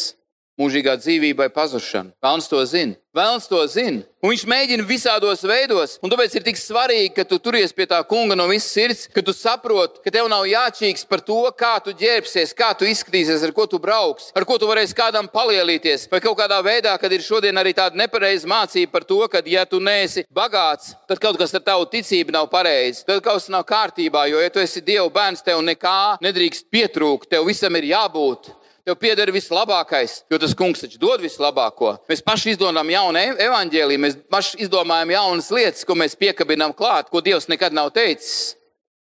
mūžīgā 0.62 0.93
dzīvībai 1.02 1.50
pazušanu. 1.54 2.13
Vēlns 2.24 2.47
to 2.50 2.62
zina. 2.69 2.95
Vēlns 3.17 3.50
to 3.52 3.60
zina. 3.69 4.06
Un 4.21 4.29
viņš 4.29 4.43
mēģina 4.45 4.84
visādos 4.86 5.41
veidos. 5.49 5.95
Un 6.05 6.12
tāpēc 6.13 6.36
ir 6.38 6.43
tik 6.45 6.60
svarīgi, 6.62 7.10
ka 7.15 7.23
tu 7.25 7.39
turies 7.41 7.71
pie 7.73 7.88
tā 7.89 7.97
kunga 8.05 8.36
no 8.38 8.45
visas 8.51 8.69
sirds, 8.69 9.07
ka 9.10 9.23
tu 9.25 9.34
saproti, 9.34 9.97
ka 10.05 10.13
tev 10.13 10.27
nav 10.29 10.45
jāčīks 10.45 11.07
par 11.10 11.23
to, 11.25 11.39
kā 11.57 11.71
tu 11.81 11.89
ģērbsies, 11.97 12.53
kā 12.53 12.69
tu 12.77 12.86
izskatīsies, 12.86 13.41
ar 13.41 13.53
ko 13.57 13.65
tu 13.65 13.79
brauks, 13.81 14.29
ar 14.38 14.45
ko 14.45 14.60
tu 14.62 14.69
varēsi 14.69 14.93
kādam 14.93 15.25
palielīties. 15.25 16.05
Vai 16.13 16.21
kaut 16.21 16.38
kādā 16.38 16.62
veidā, 16.62 16.93
kad 17.01 17.10
ir 17.10 17.25
šodien 17.25 17.57
arī 17.57 17.73
tāda 17.73 17.97
nepareiza 17.97 18.45
mācība 18.45 18.93
par 18.93 19.10
to, 19.10 19.23
ka, 19.25 19.41
ja 19.49 19.65
tu 19.65 19.81
neesi 19.81 20.27
bagāts, 20.29 20.93
tad 21.10 21.17
kaut 21.17 21.41
kas 21.41 21.57
ar 21.57 21.65
tavu 21.65 21.89
ticību 21.89 22.38
nav 22.38 22.45
pareizi. 22.53 23.01
Tad 23.10 23.25
kaut 23.25 23.41
kas 23.41 23.49
nav 23.49 23.65
kārtībā, 23.65 24.27
jo, 24.29 24.38
ja 24.38 24.53
tu 24.53 24.62
esi 24.62 24.86
Dieva 24.86 25.10
bērns, 25.10 25.41
tev 25.41 25.65
nekā 25.65 26.21
nedrīkst 26.21 26.69
pietrūkt, 26.69 27.34
tev 27.34 27.49
visam 27.49 27.73
ir 27.81 27.89
jābūt. 27.95 28.53
Tev 28.91 28.97
pieder 28.99 29.30
vislabākais, 29.32 30.17
jo 30.27 30.36
tas 30.36 30.51
kungs 30.51 30.82
taču 30.84 30.97
dod 30.99 31.21
vislabāko. 31.23 31.93
Mēs 32.12 32.19
paši 32.27 32.49
izdomājam 32.51 32.89
jaunu 32.91 33.19
e- 33.21 33.45
evaņģēlīju, 33.45 34.01
mēs 34.04 34.17
paši 34.27 34.58
izdomājam 34.65 35.13
jaunas 35.13 35.47
lietas, 35.56 35.86
ko 35.88 35.95
mēs 35.95 36.17
piekabinām 36.19 36.73
klāt, 36.75 37.08
ko 37.08 37.21
Dievs 37.23 37.47
nekad 37.47 37.71
nav 37.71 37.93
teicis. 37.95 38.58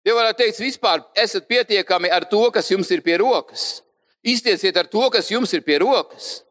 Dievs 0.08 0.16
varētu 0.22 0.40
teikt, 0.40 0.62
vispār 0.64 1.04
esat 1.20 1.50
pietiekami 1.52 2.08
ar 2.16 2.24
to, 2.32 2.46
kas 2.56 2.72
jums 2.72 2.94
ir 2.96 3.04
pie 3.04 3.18
rokas. 3.20 3.82
Iztieciet 4.24 4.80
ar 4.80 4.88
to, 4.88 5.04
kas 5.12 5.28
jums 5.28 5.52
ir 5.52 5.68
pie 5.68 5.82
rokas. 5.84 6.46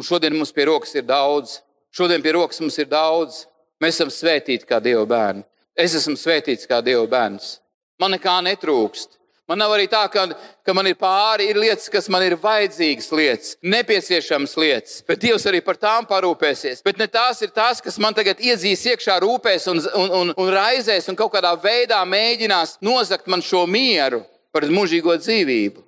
Un 0.00 0.08
šodien 0.08 0.32
mums 0.32 0.56
pie 0.56 0.64
rokas 0.72 0.96
ir 0.96 1.04
daudz. 1.04 1.58
Šodien 1.92 2.24
pie 2.24 2.32
rokas 2.32 2.64
mums 2.64 2.80
ir 2.80 2.88
daudz. 2.88 3.44
Mēs 3.76 4.00
esam 4.00 4.08
svētīti 4.08 4.64
kā 4.64 4.80
Dieva 4.80 5.04
bērni. 5.04 5.44
Es 5.76 5.92
esmu 6.00 6.16
svētīts 6.16 6.64
kā 6.64 6.80
Dieva 6.80 7.04
bērns. 7.04 7.58
Man 8.00 8.16
nekā 8.16 8.40
netrūkst. 8.48 9.19
Man 9.50 9.58
nav 9.58 9.72
arī 9.74 9.88
tā, 9.90 10.04
ka, 10.06 10.28
ka 10.62 10.74
man 10.78 10.86
ir 10.86 10.94
pāri, 10.94 11.48
ir 11.50 11.58
lietas, 11.58 11.88
kas 11.90 12.06
man 12.12 12.22
ir 12.22 12.36
vajadzīgas 12.38 13.08
lietas, 13.18 13.48
nepieciešamas 13.66 14.52
lietas, 14.62 15.00
bet 15.08 15.24
Dievs 15.24 15.46
arī 15.50 15.58
par 15.66 15.74
tām 15.74 16.06
parūpēsies. 16.06 16.84
Bet 16.86 17.00
ne 17.02 17.08
tās 17.10 17.42
ir 17.42 17.50
tās, 17.50 17.80
kas 17.82 17.98
man 17.98 18.14
tagad 18.14 18.38
iedzīs 18.38 18.86
iekšā, 18.92 19.16
rūpēs 19.24 19.66
un, 19.72 19.82
un, 19.90 20.14
un, 20.20 20.30
un 20.38 20.52
raizēs 20.54 21.10
un 21.10 21.18
kaut 21.18 21.32
kādā 21.34 21.50
veidā 21.58 21.98
mēģinās 22.06 22.76
nozagt 22.86 23.26
man 23.26 23.42
šo 23.42 23.64
mieru 23.66 24.22
par 24.54 24.68
mūžīgo 24.70 25.18
dzīvību. 25.18 25.82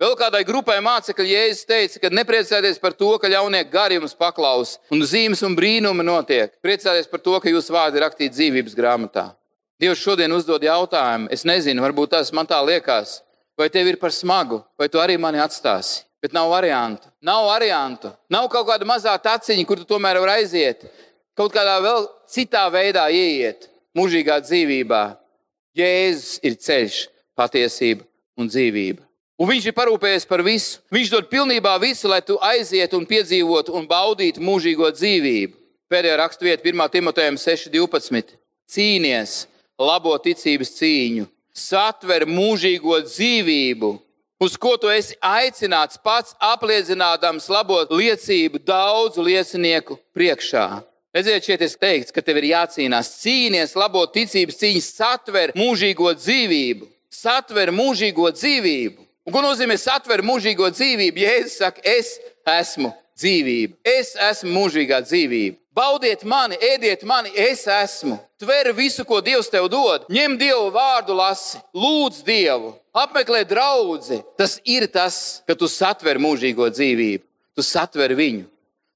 Vēl 0.00 0.14
kādai 0.16 0.44
grupai 0.46 0.78
mācekļi 0.80 1.34
Jēzus 1.34 1.66
teica, 1.66 2.04
ka 2.04 2.14
nepriecājieties 2.14 2.78
par 2.80 2.94
to, 2.94 3.10
ka 3.18 3.28
ļaunie 3.28 3.66
gari 3.74 3.98
jums 3.98 4.14
paklaus 4.14 4.78
un 4.94 5.02
zīmes 5.02 5.42
un 5.44 5.58
brīnumi 5.58 6.06
notiek. 6.06 6.54
Priecājieties 6.62 7.10
par 7.10 7.26
to, 7.26 7.34
ka 7.42 7.50
jūsu 7.50 7.74
vārdi 7.74 7.98
ir 7.98 8.06
rakstīti 8.06 8.38
dzīvības 8.38 8.78
grāmatā. 8.78 9.32
Dievs 9.80 10.02
šodien 10.04 10.32
uzdod 10.36 10.60
jautājumu, 10.60 11.30
es 11.32 11.46
nezinu, 11.48 11.80
varbūt 11.80 12.12
tas 12.12 12.30
man 12.36 12.48
tā 12.48 12.58
liekas, 12.60 13.22
vai 13.56 13.70
tev 13.72 13.88
ir 13.88 13.96
par 14.00 14.12
smagu, 14.12 14.60
vai 14.76 14.90
tu 14.92 15.00
arī 15.00 15.16
mani 15.16 15.40
atstāsi. 15.40 16.02
Bet 16.20 16.34
nav 16.36 16.50
variantu. 16.52 17.08
Nav 17.24 17.46
variantu. 17.48 18.10
Nav 18.28 18.48
kaut 18.52 18.66
kāda 18.68 18.84
mazā 18.84 19.14
taciņa, 19.16 19.64
kur 19.64 19.80
tu 19.80 19.86
tomēr 19.88 20.20
vari 20.20 20.42
aiziet. 20.42 20.84
kaut 21.34 21.54
kādā 21.54 21.78
vēl 21.80 22.04
citā 22.28 22.66
veidā 22.68 23.08
ieiet 23.08 23.70
mūžīgā 23.96 24.40
dzīvībā. 24.44 25.16
Jēzus 25.72 26.40
ir 26.44 26.58
ceļš, 26.60 26.96
patiesība 27.38 28.04
un 28.36 28.50
dzīvība. 28.50 29.00
Un 29.40 29.48
viņš 29.48 29.70
ir 29.70 29.72
parūpējies 29.72 30.26
par 30.28 30.42
visu. 30.44 30.82
Viņš 30.92 31.10
dod 31.14 31.30
pilnībā 31.30 31.78
visu, 31.80 32.10
lai 32.12 32.20
tu 32.20 32.36
aizietu 32.36 32.98
un 32.98 33.06
piedzīvotu 33.08 33.72
un 33.72 33.86
baudītu 33.88 34.42
mūžīgo 34.44 34.90
dzīvību. 34.92 35.56
Pēdējā 35.88 36.18
raksturvieta, 36.20 36.66
1. 36.68 36.90
Timotejam 36.92 37.38
6.12. 37.40 38.36
Cīnies, 38.68 39.46
labo 39.80 40.12
ticības 40.20 40.74
cīņu, 40.76 41.26
satver 41.56 42.26
mūžīgo 42.28 43.00
dzīvību, 43.06 43.90
uz 44.44 44.56
ko 44.60 44.76
tu 44.80 44.92
esi 44.92 45.16
aicināts 45.24 46.00
pats 46.04 46.36
apliecinādams 46.52 47.48
labo 47.52 47.80
liecību 47.88 48.62
daudzu 48.68 49.24
liecinieku 49.24 49.98
priekšā. 50.16 50.68
Redziet, 51.10 51.42
šeit 51.42 51.62
ir 51.66 51.72
teikts, 51.74 52.14
ka 52.14 52.22
tev 52.22 52.38
ir 52.38 52.52
jācīnās, 52.52 53.16
cīnīties, 53.24 53.74
labo 53.74 54.04
ticības 54.06 54.60
cīņu, 54.60 54.82
satver 54.84 55.52
mūžīgo 55.58 56.12
dzīvību, 56.14 56.86
satver 57.10 57.72
mūžīgo 57.74 58.30
dzīvību. 58.36 59.08
Un, 59.26 59.34
ko 59.34 59.42
nozīmē 59.42 59.74
satver 59.80 60.22
mūžīgo 60.24 60.70
dzīvību? 60.70 61.24
Jēzus 61.24 61.58
saka, 61.60 61.82
es 61.82 62.14
esmu 62.46 62.92
dzīvība, 63.20 63.76
es 63.86 64.16
esmu 64.30 64.56
mūžīgā 64.56 65.02
dzīvība. 65.06 65.60
Baudiet 65.70 66.24
mani, 66.26 66.56
ēdiet 66.58 67.04
mani, 67.06 67.30
es 67.38 67.62
esmu. 67.70 68.16
Tver 68.40 68.72
visu, 68.74 69.04
ko 69.06 69.20
Dievs 69.22 69.48
tev 69.52 69.68
dod. 69.70 70.08
Ņem 70.10 70.34
Dievu 70.40 70.72
vārdu, 70.74 71.14
lasi, 71.14 71.60
lūdz 71.76 72.24
Dievu, 72.26 72.72
apmeklē 72.90 73.44
draugu. 73.46 74.18
Tas 74.36 74.58
ir 74.66 74.88
tas, 74.90 75.40
ka 75.46 75.54
tu 75.54 75.70
satver 75.70 76.18
mūžīgo 76.18 76.66
dzīvību, 76.74 77.22
tu 77.54 77.62
satver 77.62 78.16
viņu, 78.18 78.48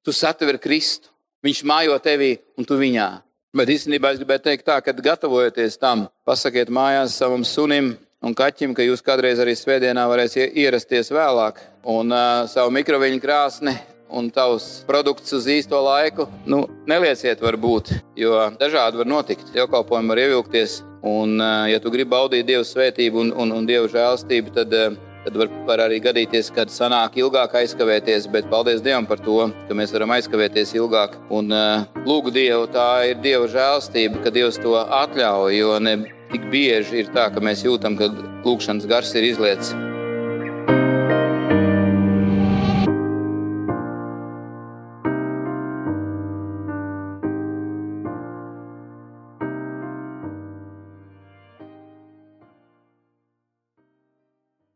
tu 0.03 0.13
satver 0.13 0.59
Kristu. 0.59 1.13
Viņš 1.45 1.61
mājo 1.69 1.95
tevī 2.03 2.39
un 2.59 2.67
tu 2.67 2.79
viņā. 2.81 3.09
Bet 3.55 3.71
īstenībā 3.71 4.11
es 4.11 4.19
gribēju 4.19 4.43
teikt, 4.49 4.67
tā, 4.67 4.81
kad 4.83 4.99
gatavojaties 4.99 5.77
tam, 5.79 6.09
pasakiet 6.27 6.73
mājās 6.73 7.15
savam 7.21 7.45
sunim 7.47 7.93
un 8.25 8.35
kaķim, 8.35 8.73
ka 8.75 8.83
jūs 8.83 9.05
kādreiz 9.05 9.39
arī 9.39 9.55
svētdienā 9.55 10.09
varēsiet 10.11 10.57
ierasties 10.59 11.13
vēlāk 11.15 11.61
un 11.87 12.11
uh, 12.11 12.49
savu 12.51 12.73
mikroviņu 12.75 13.23
krāsni 13.23 13.77
un 14.15 14.31
tavs 14.35 14.85
produkts 14.89 15.35
uz 15.37 15.49
īsto 15.51 15.81
laiku, 15.85 16.29
nu, 16.47 16.65
nelieciet, 16.91 17.43
varbūt, 17.43 17.91
jo 18.19 18.37
dažādi 18.61 19.01
var 19.01 19.11
notikt. 19.11 19.51
Dievkalpojumi 19.55 20.15
var 20.15 20.23
ievilkties, 20.27 20.79
un, 21.03 21.41
ja 21.71 21.81
tu 21.83 21.93
gribi 21.95 22.15
baudīt 22.15 22.47
Dieva 22.49 22.65
svētību 22.67 23.25
un, 23.25 23.35
un, 23.45 23.57
un 23.59 23.67
Dieva 23.69 23.91
žēlstību, 23.91 24.55
tad 24.61 24.79
Tad 25.25 25.39
var, 25.41 25.49
var 25.65 25.81
arī 25.87 26.03
gadīties, 26.05 26.51
ka 26.53 26.67
sanāk 26.69 27.15
ilgāk 27.17 27.55
aizkavēties, 27.57 28.27
bet 28.33 28.51
paldies 28.51 28.83
Dievam 28.85 29.07
par 29.09 29.23
to, 29.25 29.39
ka 29.69 29.77
mēs 29.77 29.95
varam 29.97 30.13
aizkavēties 30.19 30.75
ilgāk. 30.77 31.17
Un 31.33 31.49
uh, 31.49 31.87
lūgu 32.05 32.35
Dievu, 32.35 32.67
tā 32.75 32.89
ir 33.09 33.23
Dieva 33.25 33.49
žēlstība, 33.49 34.21
ka 34.21 34.35
Dievs 34.35 34.61
to 34.61 34.77
atļauj. 34.85 35.57
Jo 35.57 35.81
ne 35.81 35.97
tik 36.29 36.45
bieži 36.53 37.01
ir 37.07 37.11
tā, 37.17 37.31
ka 37.33 37.41
mēs 37.41 37.65
jūtam, 37.65 37.97
ka 37.97 38.13
lūkšanas 38.45 38.85
gars 38.91 39.17
ir 39.17 39.31
izlietis 39.33 39.73